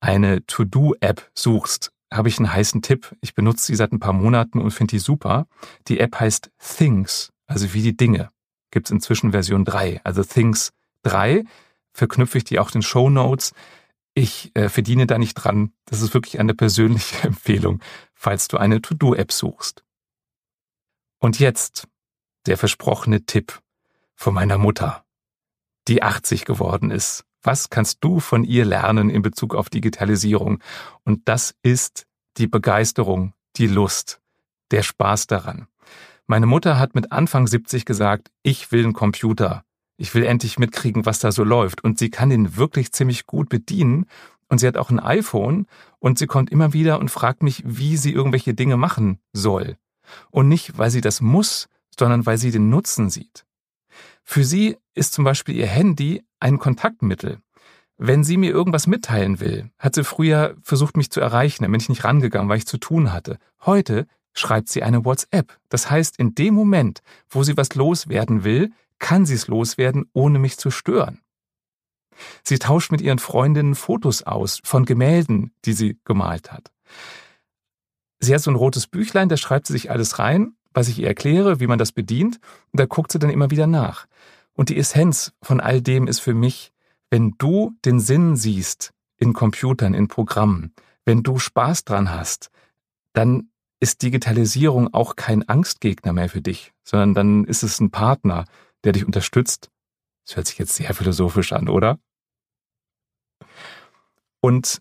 eine 0.01 0.45
To-Do-App 0.47 1.31
suchst, 1.35 1.93
habe 2.13 2.29
ich 2.29 2.39
einen 2.39 2.53
heißen 2.53 2.83
Tipp. 2.83 3.15
Ich 3.21 3.35
benutze 3.35 3.67
sie 3.67 3.75
seit 3.75 3.93
ein 3.93 4.01
paar 4.01 4.13
Monaten 4.13 4.61
und 4.61 4.71
finde 4.71 4.93
die 4.93 4.99
super. 4.99 5.47
Die 5.89 6.01
App 6.01 6.19
heißt 6.19 6.51
Things, 6.59 7.31
also 7.47 7.73
wie 7.75 7.83
die 7.83 7.97
Dinge. 7.97 8.31
Gibt 8.71 8.89
es 8.89 8.91
inzwischen 8.91 9.33
Version 9.33 9.65
3, 9.65 10.01
also 10.05 10.23
Things 10.23 10.73
3. 11.03 11.45
Verknüpfe 11.93 12.39
ich 12.39 12.45
die 12.45 12.59
auch 12.59 12.75
in 12.75 12.83
Show 12.83 13.11
Notes. 13.11 13.53
Ich 14.15 14.55
äh, 14.55 14.69
verdiene 14.69 15.07
da 15.07 15.19
nicht 15.19 15.35
dran. 15.35 15.73
Das 15.85 16.03
ist 16.03 16.15
wirklich 16.15 16.39
eine 16.41 16.55
persönliche 16.55 17.23
Empfehlung, 17.27 17.81
falls 18.19 18.49
du 18.49 18.59
eine 18.59 18.83
To-Do-App 18.83 19.33
suchst. 19.33 19.85
Und 21.19 21.39
jetzt 21.39 21.89
der 22.47 22.59
versprochene 22.59 23.25
Tipp 23.25 23.61
von 24.15 24.35
meiner 24.35 24.59
Mutter, 24.59 25.05
die 25.87 26.03
80 26.03 26.45
geworden 26.45 26.91
ist 26.91 27.25
was 27.43 27.71
kannst 27.71 27.99
du 28.01 28.21
von 28.21 28.45
ihr 28.45 28.65
lernen 28.65 29.11
in 29.11 29.23
Bezug 29.23 29.55
auf 29.55 29.71
Digitalisierung? 29.71 30.61
Und 31.05 31.29
das 31.29 31.55
ist 31.63 32.07
die 32.37 32.47
Begeisterung, 32.47 33.33
die 33.57 33.67
Lust, 33.67 34.21
der 34.71 34.83
Spaß 34.83 35.29
daran. 35.29 35.67
Meine 36.27 36.47
Mutter 36.47 36.79
hat 36.79 36.95
mit 36.95 37.13
Anfang 37.13 37.47
70 37.47 37.85
gesagt, 37.85 38.31
ich 38.43 38.71
will 38.71 38.85
einen 38.85 38.93
Computer. 38.93 39.65
Ich 39.97 40.15
will 40.15 40.25
endlich 40.25 40.59
mitkriegen, 40.59 41.07
was 41.07 41.21
da 41.21 41.33
so 41.33 41.43
läuft. 41.43 41.83
Und 41.83 41.99
sie 41.99 42.11
kann 42.11 42.31
ihn 42.31 42.57
wirklich 42.57 42.93
ziemlich 42.93 43.27
gut 43.27 43.49
bedienen. 43.49 44.07
Und 44.49 44.59
sie 44.59 44.67
hat 44.67 44.77
auch 44.77 44.91
ein 44.91 45.01
iPhone 45.01 45.67
und 45.99 46.19
sie 46.19 46.27
kommt 46.27 46.51
immer 46.51 46.73
wieder 46.73 46.99
und 47.01 47.11
fragt 47.11 47.43
mich, 47.43 47.63
wie 47.67 47.97
sie 47.97 48.13
irgendwelche 48.13 48.55
Dinge 48.55 48.77
machen 48.77 49.21
soll. 49.33 49.77
Und 50.31 50.49
nicht, 50.49 50.79
weil 50.79 50.91
sie 50.91 51.03
das 51.03 51.21
muss, 51.21 51.69
sondern 51.99 52.25
weil 52.27 52.39
sie 52.39 52.51
den 52.51 52.71
Nutzen 52.71 53.11
sieht. 53.11 53.45
Für 54.25 54.45
sie 54.45 54.77
ist 54.95 55.13
zum 55.13 55.25
Beispiel 55.25 55.57
ihr 55.57 55.67
Handy 55.67 56.23
ein 56.41 56.59
Kontaktmittel. 56.59 57.39
Wenn 57.97 58.23
sie 58.25 58.37
mir 58.37 58.51
irgendwas 58.51 58.87
mitteilen 58.87 59.41
will, 59.41 59.71
hat 59.79 59.97
sie 59.97 60.05
früher 60.05 60.55
versucht, 60.63 60.97
mich 60.97 61.11
zu 61.11 61.21
erreichen, 61.21 61.65
dann 61.65 61.73
bin 61.73 61.81
ich 61.81 61.89
nicht 61.89 62.05
rangegangen, 62.05 62.49
weil 62.49 62.59
ich 62.59 62.67
zu 62.67 62.79
tun 62.79 63.13
hatte. 63.13 63.39
Heute 63.67 64.07
schreibt 64.35 64.69
sie 64.69 64.83
eine 64.83 65.05
WhatsApp. 65.05 65.59
Das 65.69 65.91
heißt, 65.91 66.19
in 66.19 66.35
dem 66.35 66.55
Moment, 66.55 67.01
wo 67.29 67.43
sie 67.43 67.57
was 67.57 67.75
loswerden 67.75 68.45
will, 68.45 68.71
kann 68.99 69.27
sie 69.27 69.35
es 69.35 69.49
loswerden, 69.49 70.09
ohne 70.13 70.39
mich 70.39 70.59
zu 70.59 70.71
stören. 70.71 71.21
Sie 72.43 72.59
tauscht 72.59 72.93
mit 72.93 73.01
ihren 73.01 73.19
Freundinnen 73.19 73.75
Fotos 73.75 74.23
aus 74.23 74.61
von 74.65 74.85
Gemälden, 74.85 75.53
die 75.65 75.73
sie 75.73 75.99
gemalt 76.05 76.53
hat. 76.53 76.73
Sie 78.21 78.35
hat 78.35 78.43
so 78.43 78.51
ein 78.51 78.57
rotes 78.57 78.87
Büchlein, 78.87 79.29
da 79.29 79.37
schreibt 79.37 79.67
sie 79.67 79.73
sich 79.73 79.91
alles 79.91 80.19
rein, 80.19 80.55
was 80.73 80.89
ich 80.89 80.99
ihr 80.99 81.07
erkläre, 81.07 81.61
wie 81.61 81.67
man 81.67 81.79
das 81.79 81.93
bedient, 81.93 82.39
und 82.73 82.81
da 82.81 82.87
guckt 82.87 83.13
sie 83.13 83.19
dann 83.19 83.31
immer 83.31 83.51
wieder 83.51 83.67
nach. 83.67 84.07
Und 84.55 84.71
die 84.71 84.77
Essenz 84.77 85.33
von 85.43 85.61
all 85.61 85.81
dem 85.81 86.07
ist 86.07 86.21
für 86.21 86.35
mich, 86.35 86.73
wenn 87.11 87.35
du 87.39 87.73
den 87.85 88.01
Sinn 88.01 88.37
siehst 88.37 88.93
in 89.17 89.33
Computern, 89.33 89.95
in 89.95 90.09
Programmen, 90.09 90.73
wenn 91.05 91.23
du 91.23 91.39
Spaß 91.39 91.85
dran 91.85 92.11
hast, 92.11 92.51
dann 93.13 93.51
ist 93.81 94.03
Digitalisierung 94.03 94.93
auch 94.93 95.17
kein 95.17 95.49
Angstgegner 95.49 96.13
mehr 96.13 96.29
für 96.29 96.43
dich, 96.43 96.73
sondern 96.83 97.15
dann 97.15 97.45
ist 97.45 97.63
es 97.63 97.81
ein 97.81 97.91
Partner, 97.91 98.45
der 98.85 98.93
dich 98.93 99.05
unterstützt. 99.05 99.71
Das 100.27 100.37
hört 100.37 100.47
sich 100.47 100.59
jetzt 100.59 100.75
sehr 100.75 100.93
philosophisch 100.95 101.53
an, 101.53 101.69
oder? 101.69 101.99
Und 104.41 104.81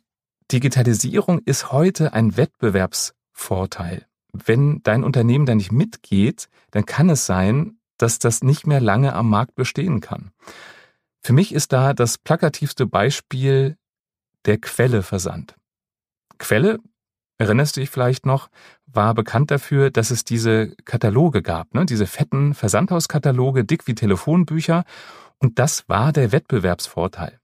Digitalisierung 0.52 1.40
ist 1.40 1.72
heute 1.72 2.14
ein 2.14 2.38
Wettbewerbsvorteil. 2.38 4.06
Wenn 4.32 4.82
dein 4.84 5.04
Unternehmen 5.04 5.46
da 5.46 5.56
nicht 5.56 5.72
mitgeht, 5.72 6.48
dann 6.72 6.86
kann 6.86 7.10
es 7.10 7.26
sein, 7.26 7.80
dass 7.98 8.20
das 8.20 8.44
nicht 8.44 8.68
mehr 8.68 8.80
lange 8.80 9.14
am 9.14 9.30
Markt 9.30 9.56
bestehen 9.56 10.00
kann. 10.00 10.32
Für 11.22 11.34
mich 11.34 11.54
ist 11.54 11.74
da 11.74 11.94
das 11.94 12.18
plakativste 12.18 12.86
Beispiel 12.86 13.78
der 14.46 14.60
Quelle-Versand. 14.60 15.56
Quelle, 16.38 16.80
erinnerst 17.38 17.76
du 17.76 17.82
dich 17.82 17.90
vielleicht 17.90 18.26
noch, 18.26 18.50
war 18.86 19.14
bekannt 19.14 19.52
dafür, 19.52 19.90
dass 19.90 20.12
es 20.12 20.24
diese 20.24 20.76
Kataloge 20.86 21.42
gab, 21.42 21.74
ne? 21.74 21.86
diese 21.86 22.06
fetten 22.06 22.54
Versandhauskataloge, 22.54 23.66
dick 23.66 23.88
wie 23.88 23.96
Telefonbücher. 23.96 24.86
Und 25.40 25.60
das 25.60 25.90
war 25.90 26.14
der 26.14 26.32
Wettbewerbsvorteil. 26.32 27.40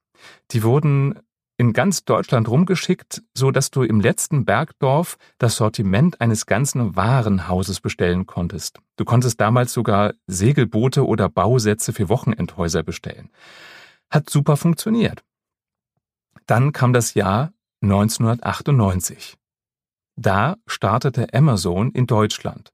Die 0.52 0.64
wurden 0.64 1.20
in 1.58 1.74
ganz 1.74 2.04
Deutschland 2.04 2.50
rumgeschickt, 2.50 3.22
so 3.34 3.52
dass 3.52 3.72
du 3.72 3.84
im 3.84 4.00
letzten 4.00 4.46
Bergdorf 4.46 5.18
das 5.38 5.56
Sortiment 5.58 6.20
eines 6.20 6.46
ganzen 6.46 6.96
Warenhauses 6.96 7.80
bestellen 7.80 8.26
konntest. 8.26 8.80
Du 8.96 9.06
konntest 9.06 9.40
damals 9.40 9.74
sogar 9.74 10.14
Segelboote 10.28 11.06
oder 11.06 11.30
Bausätze 11.30 11.94
für 11.94 12.10
Wochenendhäuser 12.10 12.84
bestellen. 12.84 13.30
Hat 14.10 14.30
super 14.30 14.58
funktioniert. 14.58 15.24
Dann 16.46 16.74
kam 16.74 16.94
das 16.94 17.14
Jahr 17.14 17.54
1998. 17.82 19.38
Da 20.16 20.58
startete 20.68 21.34
Amazon 21.34 21.92
in 21.92 22.08
Deutschland. 22.08 22.72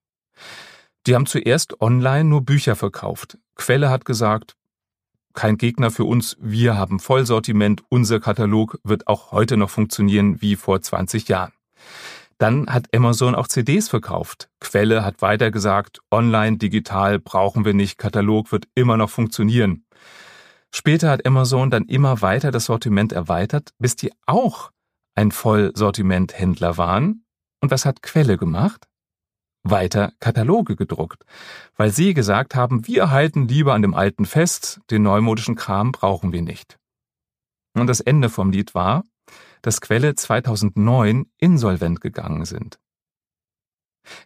Die 1.07 1.15
haben 1.15 1.25
zuerst 1.25 1.81
online 1.81 2.25
nur 2.25 2.41
Bücher 2.41 2.75
verkauft. 2.75 3.37
Quelle 3.55 3.89
hat 3.89 4.05
gesagt, 4.05 4.55
kein 5.39 5.57
Gegner 5.57 5.89
für 5.89 6.03
uns. 6.03 6.35
Wir 6.41 6.77
haben 6.77 6.99
Vollsortiment. 6.99 7.81
Unser 7.87 8.19
Katalog 8.19 8.77
wird 8.83 9.07
auch 9.07 9.31
heute 9.31 9.55
noch 9.55 9.69
funktionieren 9.69 10.41
wie 10.41 10.57
vor 10.57 10.81
20 10.81 11.29
Jahren. 11.29 11.53
Dann 12.39 12.67
hat 12.67 12.93
Amazon 12.93 13.35
auch 13.35 13.47
CDs 13.47 13.87
verkauft. 13.87 14.49
Quelle 14.59 15.05
hat 15.05 15.21
weiter 15.21 15.49
gesagt, 15.49 16.01
online, 16.11 16.57
digital 16.57 17.19
brauchen 17.19 17.63
wir 17.63 17.73
nicht, 17.73 17.97
Katalog 17.97 18.51
wird 18.51 18.67
immer 18.75 18.97
noch 18.97 19.09
funktionieren. 19.09 19.85
Später 20.75 21.09
hat 21.09 21.25
Amazon 21.25 21.69
dann 21.69 21.85
immer 21.85 22.21
weiter 22.21 22.51
das 22.51 22.65
Sortiment 22.65 23.13
erweitert, 23.13 23.69
bis 23.79 23.95
die 23.95 24.11
auch 24.25 24.71
ein 25.15 25.31
Vollsortimenthändler 25.31 26.75
waren. 26.75 27.23
Und 27.61 27.71
was 27.71 27.85
hat 27.85 28.01
Quelle 28.01 28.35
gemacht? 28.37 28.88
Weiter 29.71 30.13
Kataloge 30.19 30.75
gedruckt, 30.75 31.23
weil 31.75 31.91
sie 31.91 32.13
gesagt 32.13 32.55
haben, 32.55 32.87
wir 32.87 33.11
halten 33.11 33.47
lieber 33.47 33.73
an 33.73 33.81
dem 33.81 33.93
alten 33.93 34.25
fest, 34.25 34.81
den 34.89 35.03
neumodischen 35.03 35.55
Kram 35.55 35.91
brauchen 35.91 36.31
wir 36.31 36.41
nicht. 36.41 36.77
Und 37.73 37.87
das 37.87 37.99
Ende 37.99 38.29
vom 38.29 38.51
Lied 38.51 38.75
war, 38.75 39.03
dass 39.61 39.81
Quelle 39.81 40.15
2009 40.15 41.25
insolvent 41.37 42.01
gegangen 42.01 42.45
sind. 42.45 42.79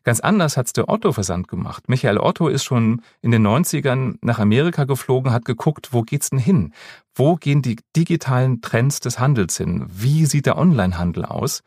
Ganz 0.03 0.19
anders 0.19 0.55
hat's 0.55 0.73
der 0.73 0.89
Otto-Versand 0.89 1.47
gemacht. 1.47 1.89
Michael 1.89 2.17
Otto 2.17 2.47
ist 2.47 2.63
schon 2.63 3.01
in 3.21 3.31
den 3.31 3.45
90ern 3.45 4.17
nach 4.21 4.39
Amerika 4.39 4.85
geflogen, 4.85 5.31
hat 5.31 5.45
geguckt, 5.45 5.89
wo 5.91 6.03
geht's 6.03 6.29
denn 6.29 6.39
hin? 6.39 6.73
Wo 7.15 7.35
gehen 7.35 7.61
die 7.61 7.77
digitalen 7.95 8.61
Trends 8.61 8.99
des 8.99 9.19
Handels 9.19 9.57
hin? 9.57 9.85
Wie 9.89 10.25
sieht 10.25 10.45
der 10.45 10.57
Onlinehandel 10.57 11.25
aus? 11.25 11.63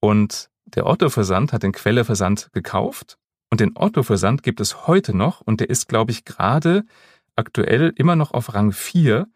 Und 0.00 0.48
der 0.74 0.86
Otto-Versand 0.86 1.52
hat 1.52 1.62
den 1.62 1.72
Quelle-Versand 1.72 2.50
gekauft 2.52 3.18
und 3.50 3.60
den 3.60 3.72
Otto-Versand 3.76 4.42
gibt 4.42 4.60
es 4.60 4.86
heute 4.86 5.16
noch 5.16 5.40
und 5.40 5.60
der 5.60 5.70
ist, 5.70 5.88
glaube 5.88 6.10
ich, 6.10 6.24
gerade 6.24 6.84
aktuell 7.36 7.92
immer 7.96 8.16
noch 8.16 8.32
auf 8.32 8.54
Rang 8.54 8.72
4 8.72 9.26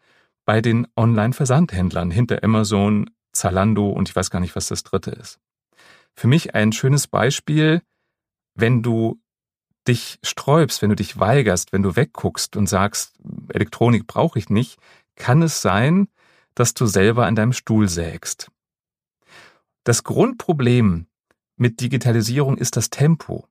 bei 0.45 0.61
den 0.61 0.87
Online-Versandhändlern 0.95 2.11
hinter 2.11 2.43
Amazon, 2.43 3.09
Zalando 3.31 3.89
und 3.89 4.09
ich 4.09 4.15
weiß 4.15 4.29
gar 4.29 4.39
nicht, 4.39 4.55
was 4.55 4.67
das 4.67 4.83
dritte 4.83 5.11
ist. 5.11 5.39
Für 6.15 6.27
mich 6.27 6.55
ein 6.55 6.71
schönes 6.71 7.07
Beispiel, 7.07 7.81
wenn 8.55 8.81
du 8.81 9.21
dich 9.87 10.19
sträubst, 10.23 10.81
wenn 10.81 10.89
du 10.89 10.95
dich 10.95 11.19
weigerst, 11.19 11.71
wenn 11.71 11.83
du 11.83 11.95
wegguckst 11.95 12.55
und 12.57 12.67
sagst, 12.67 13.17
Elektronik 13.53 14.07
brauche 14.07 14.37
ich 14.37 14.49
nicht, 14.49 14.79
kann 15.15 15.41
es 15.41 15.61
sein, 15.61 16.09
dass 16.55 16.73
du 16.73 16.85
selber 16.85 17.25
an 17.25 17.35
deinem 17.35 17.53
Stuhl 17.53 17.87
sägst. 17.87 18.51
Das 19.83 20.03
Grundproblem 20.03 21.07
mit 21.59 21.81
Digitalisierung 21.81 22.57
ist 22.57 22.77
das 22.77 22.89
Tempo. 22.89 23.45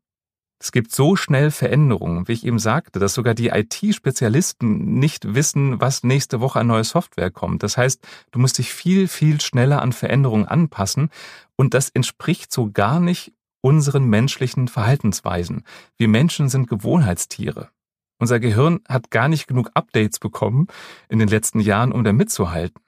Es 0.61 0.73
gibt 0.73 0.93
so 0.93 1.15
schnell 1.15 1.53
Veränderungen, 1.53 2.27
wie 2.27 2.33
ich 2.33 2.45
eben 2.45 2.59
sagte, 2.59 2.99
dass 2.99 3.15
sogar 3.15 3.35
die 3.35 3.49
IT-Spezialisten 3.49 4.99
nicht 4.99 5.35
wissen, 5.35 5.81
was 5.81 6.03
nächste 6.03 6.41
Woche 6.41 6.59
an 6.59 6.67
neue 6.67 6.83
Software 6.83 7.31
kommt. 7.31 7.63
Das 7.63 7.77
heißt, 7.77 8.05
du 8.33 8.41
musst 8.41 8.59
dich 8.59 8.73
viel, 8.73 9.07
viel 9.07 9.41
schneller 9.41 9.83
an 9.83 9.93
Veränderungen 9.93 10.47
anpassen 10.47 11.11
und 11.55 11.75
das 11.75 11.91
entspricht 11.91 12.53
so 12.53 12.73
gar 12.73 12.99
nicht 12.99 13.33
unseren 13.61 14.05
menschlichen 14.07 14.67
Verhaltensweisen. 14.67 15.63
Wir 15.97 16.09
Menschen 16.09 16.49
sind 16.49 16.69
Gewohnheitstiere. 16.69 17.71
Unser 18.19 18.41
Gehirn 18.41 18.81
hat 18.89 19.13
gar 19.13 19.29
nicht 19.29 19.47
genug 19.47 19.71
Updates 19.75 20.19
bekommen 20.19 20.67
in 21.09 21.21
den 21.21 21.29
letzten 21.29 21.61
Jahren, 21.61 21.93
um 21.93 22.03
da 22.03 22.13
mitzuhalten. 22.13 22.83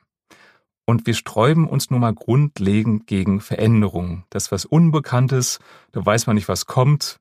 Und 0.90 1.06
wir 1.06 1.14
sträuben 1.14 1.68
uns 1.68 1.90
nun 1.90 2.00
mal 2.00 2.12
grundlegend 2.12 3.06
gegen 3.06 3.40
Veränderungen. 3.40 4.24
Das 4.28 4.50
was 4.50 4.64
Unbekanntes, 4.64 5.60
da 5.92 6.04
weiß 6.04 6.26
man 6.26 6.34
nicht, 6.34 6.48
was 6.48 6.66
kommt, 6.66 7.20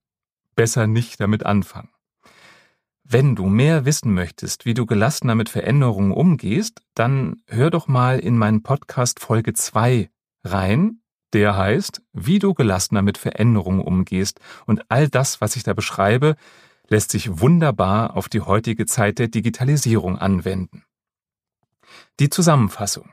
besser 0.55 0.87
nicht 0.87 1.19
damit 1.19 1.45
anfangen. 1.45 1.91
Wenn 3.03 3.35
du 3.35 3.45
mehr 3.45 3.85
wissen 3.85 4.11
möchtest, 4.11 4.65
wie 4.65 4.73
du 4.73 4.87
gelassener 4.87 5.35
mit 5.35 5.49
Veränderungen 5.49 6.13
umgehst, 6.13 6.81
dann 6.95 7.43
hör 7.45 7.69
doch 7.69 7.87
mal 7.87 8.17
in 8.17 8.39
meinen 8.39 8.63
Podcast 8.63 9.19
Folge 9.19 9.53
2 9.53 10.09
rein. 10.43 11.03
Der 11.33 11.55
heißt, 11.55 12.01
wie 12.11 12.39
du 12.39 12.55
gelassener 12.55 13.03
mit 13.03 13.19
Veränderungen 13.19 13.81
umgehst. 13.81 14.39
Und 14.65 14.81
all 14.89 15.09
das, 15.09 15.41
was 15.41 15.55
ich 15.55 15.61
da 15.61 15.75
beschreibe, 15.75 16.37
lässt 16.87 17.11
sich 17.11 17.39
wunderbar 17.39 18.17
auf 18.17 18.29
die 18.29 18.41
heutige 18.41 18.87
Zeit 18.87 19.19
der 19.19 19.27
Digitalisierung 19.27 20.17
anwenden. 20.17 20.85
Die 22.19 22.31
Zusammenfassung. 22.31 23.11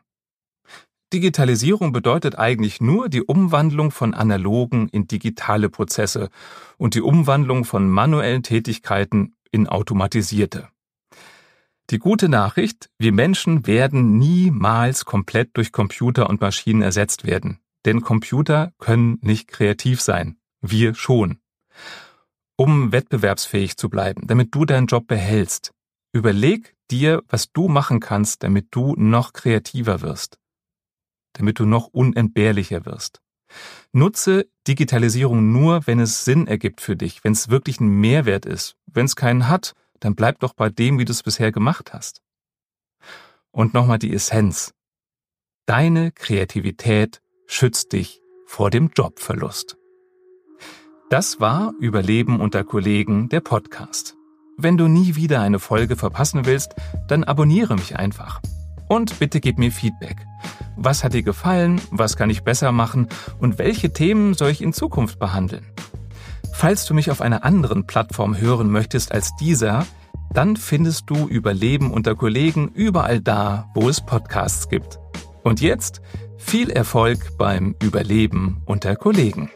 Digitalisierung 1.12 1.92
bedeutet 1.92 2.36
eigentlich 2.36 2.80
nur 2.80 3.08
die 3.08 3.22
Umwandlung 3.22 3.92
von 3.92 4.12
analogen 4.12 4.88
in 4.88 5.06
digitale 5.06 5.68
Prozesse 5.68 6.30
und 6.78 6.96
die 6.96 7.00
Umwandlung 7.00 7.64
von 7.64 7.88
manuellen 7.88 8.42
Tätigkeiten 8.42 9.36
in 9.52 9.68
automatisierte. 9.68 10.68
Die 11.90 12.00
gute 12.00 12.28
Nachricht, 12.28 12.90
wir 12.98 13.12
Menschen 13.12 13.68
werden 13.68 14.18
niemals 14.18 15.04
komplett 15.04 15.56
durch 15.56 15.70
Computer 15.70 16.28
und 16.28 16.40
Maschinen 16.40 16.82
ersetzt 16.82 17.24
werden, 17.24 17.60
denn 17.84 18.00
Computer 18.00 18.72
können 18.78 19.18
nicht 19.22 19.46
kreativ 19.46 20.00
sein, 20.00 20.36
wir 20.60 20.96
schon. 20.96 21.38
Um 22.56 22.90
wettbewerbsfähig 22.90 23.76
zu 23.76 23.88
bleiben, 23.88 24.26
damit 24.26 24.52
du 24.52 24.64
deinen 24.64 24.88
Job 24.88 25.06
behältst, 25.06 25.70
überleg 26.12 26.74
dir, 26.90 27.22
was 27.28 27.52
du 27.52 27.68
machen 27.68 28.00
kannst, 28.00 28.42
damit 28.42 28.68
du 28.72 28.96
noch 28.96 29.32
kreativer 29.32 30.00
wirst 30.00 30.40
damit 31.38 31.59
du 31.59 31.66
noch 31.66 31.88
unentbehrlicher 31.88 32.85
wirst. 32.87 33.20
Nutze 33.92 34.46
Digitalisierung 34.66 35.53
nur, 35.53 35.87
wenn 35.87 36.01
es 36.01 36.25
Sinn 36.25 36.46
ergibt 36.46 36.81
für 36.81 36.96
dich, 36.96 37.25
wenn 37.25 37.33
es 37.33 37.49
wirklich 37.49 37.81
ein 37.81 37.88
Mehrwert 37.88 38.46
ist. 38.46 38.77
Wenn 38.87 39.07
es 39.07 39.16
keinen 39.16 39.49
hat, 39.49 39.75
dann 40.01 40.14
bleib 40.14 40.40
doch 40.40 40.55
bei 40.55 40.68
dem, 40.68 40.99
wie 40.99 41.05
du 41.05 41.12
es 41.12 41.22
bisher 41.22 41.53
gemacht 41.53 41.92
hast. 41.92 42.22
Und 43.51 43.75
nochmal 43.75 43.99
die 43.99 44.12
Essenz. 44.12 44.75
Deine 45.66 46.12
Kreativität 46.12 47.20
schützt 47.46 47.92
dich 47.92 48.20
vor 48.46 48.70
dem 48.70 48.90
Jobverlust. 48.94 49.77
Das 51.09 51.40
war 51.40 51.72
Überleben 51.81 52.40
unter 52.40 52.64
Kollegen, 52.64 53.29
der 53.29 53.40
Podcast. 53.40 54.16
Wenn 54.57 54.77
du 54.77 54.88
nie 54.88 55.16
wieder 55.16 55.40
eine 55.40 55.59
Folge 55.59 55.96
verpassen 55.96 56.46
willst, 56.46 56.75
dann 57.09 57.25
abonniere 57.25 57.77
mich 57.77 57.96
einfach. 57.96 58.40
Und 58.88 59.18
bitte 59.18 59.40
gib 59.40 59.59
mir 59.59 59.72
Feedback. 59.72 60.27
Was 60.77 61.03
hat 61.03 61.14
dir 61.14 61.22
gefallen? 61.22 61.81
Was 61.90 62.16
kann 62.16 62.31
ich 62.31 62.44
besser 62.44 62.72
machen? 62.72 63.09
Und 63.40 63.59
welche 63.59 63.92
Themen 63.92 64.35
soll 64.35 64.51
ich 64.51 64.62
in 64.62 64.72
Zukunft 64.72 65.18
behandeln? 65.18 65.66
Falls 66.53 66.87
du 66.87 66.94
mich 66.94 67.11
auf 67.11 67.20
einer 67.20 67.44
anderen 67.44 67.87
Plattform 67.87 68.38
hören 68.38 68.70
möchtest 68.70 69.12
als 69.12 69.35
dieser, 69.37 69.87
dann 70.33 70.57
findest 70.57 71.11
du 71.11 71.27
Überleben 71.29 71.90
unter 71.90 72.14
Kollegen 72.14 72.68
überall 72.68 73.20
da, 73.20 73.70
wo 73.75 73.88
es 73.88 74.01
Podcasts 74.01 74.68
gibt. 74.68 74.99
Und 75.42 75.61
jetzt 75.61 76.01
viel 76.37 76.70
Erfolg 76.70 77.37
beim 77.38 77.75
Überleben 77.83 78.62
unter 78.66 78.96
Kollegen. 78.96 79.51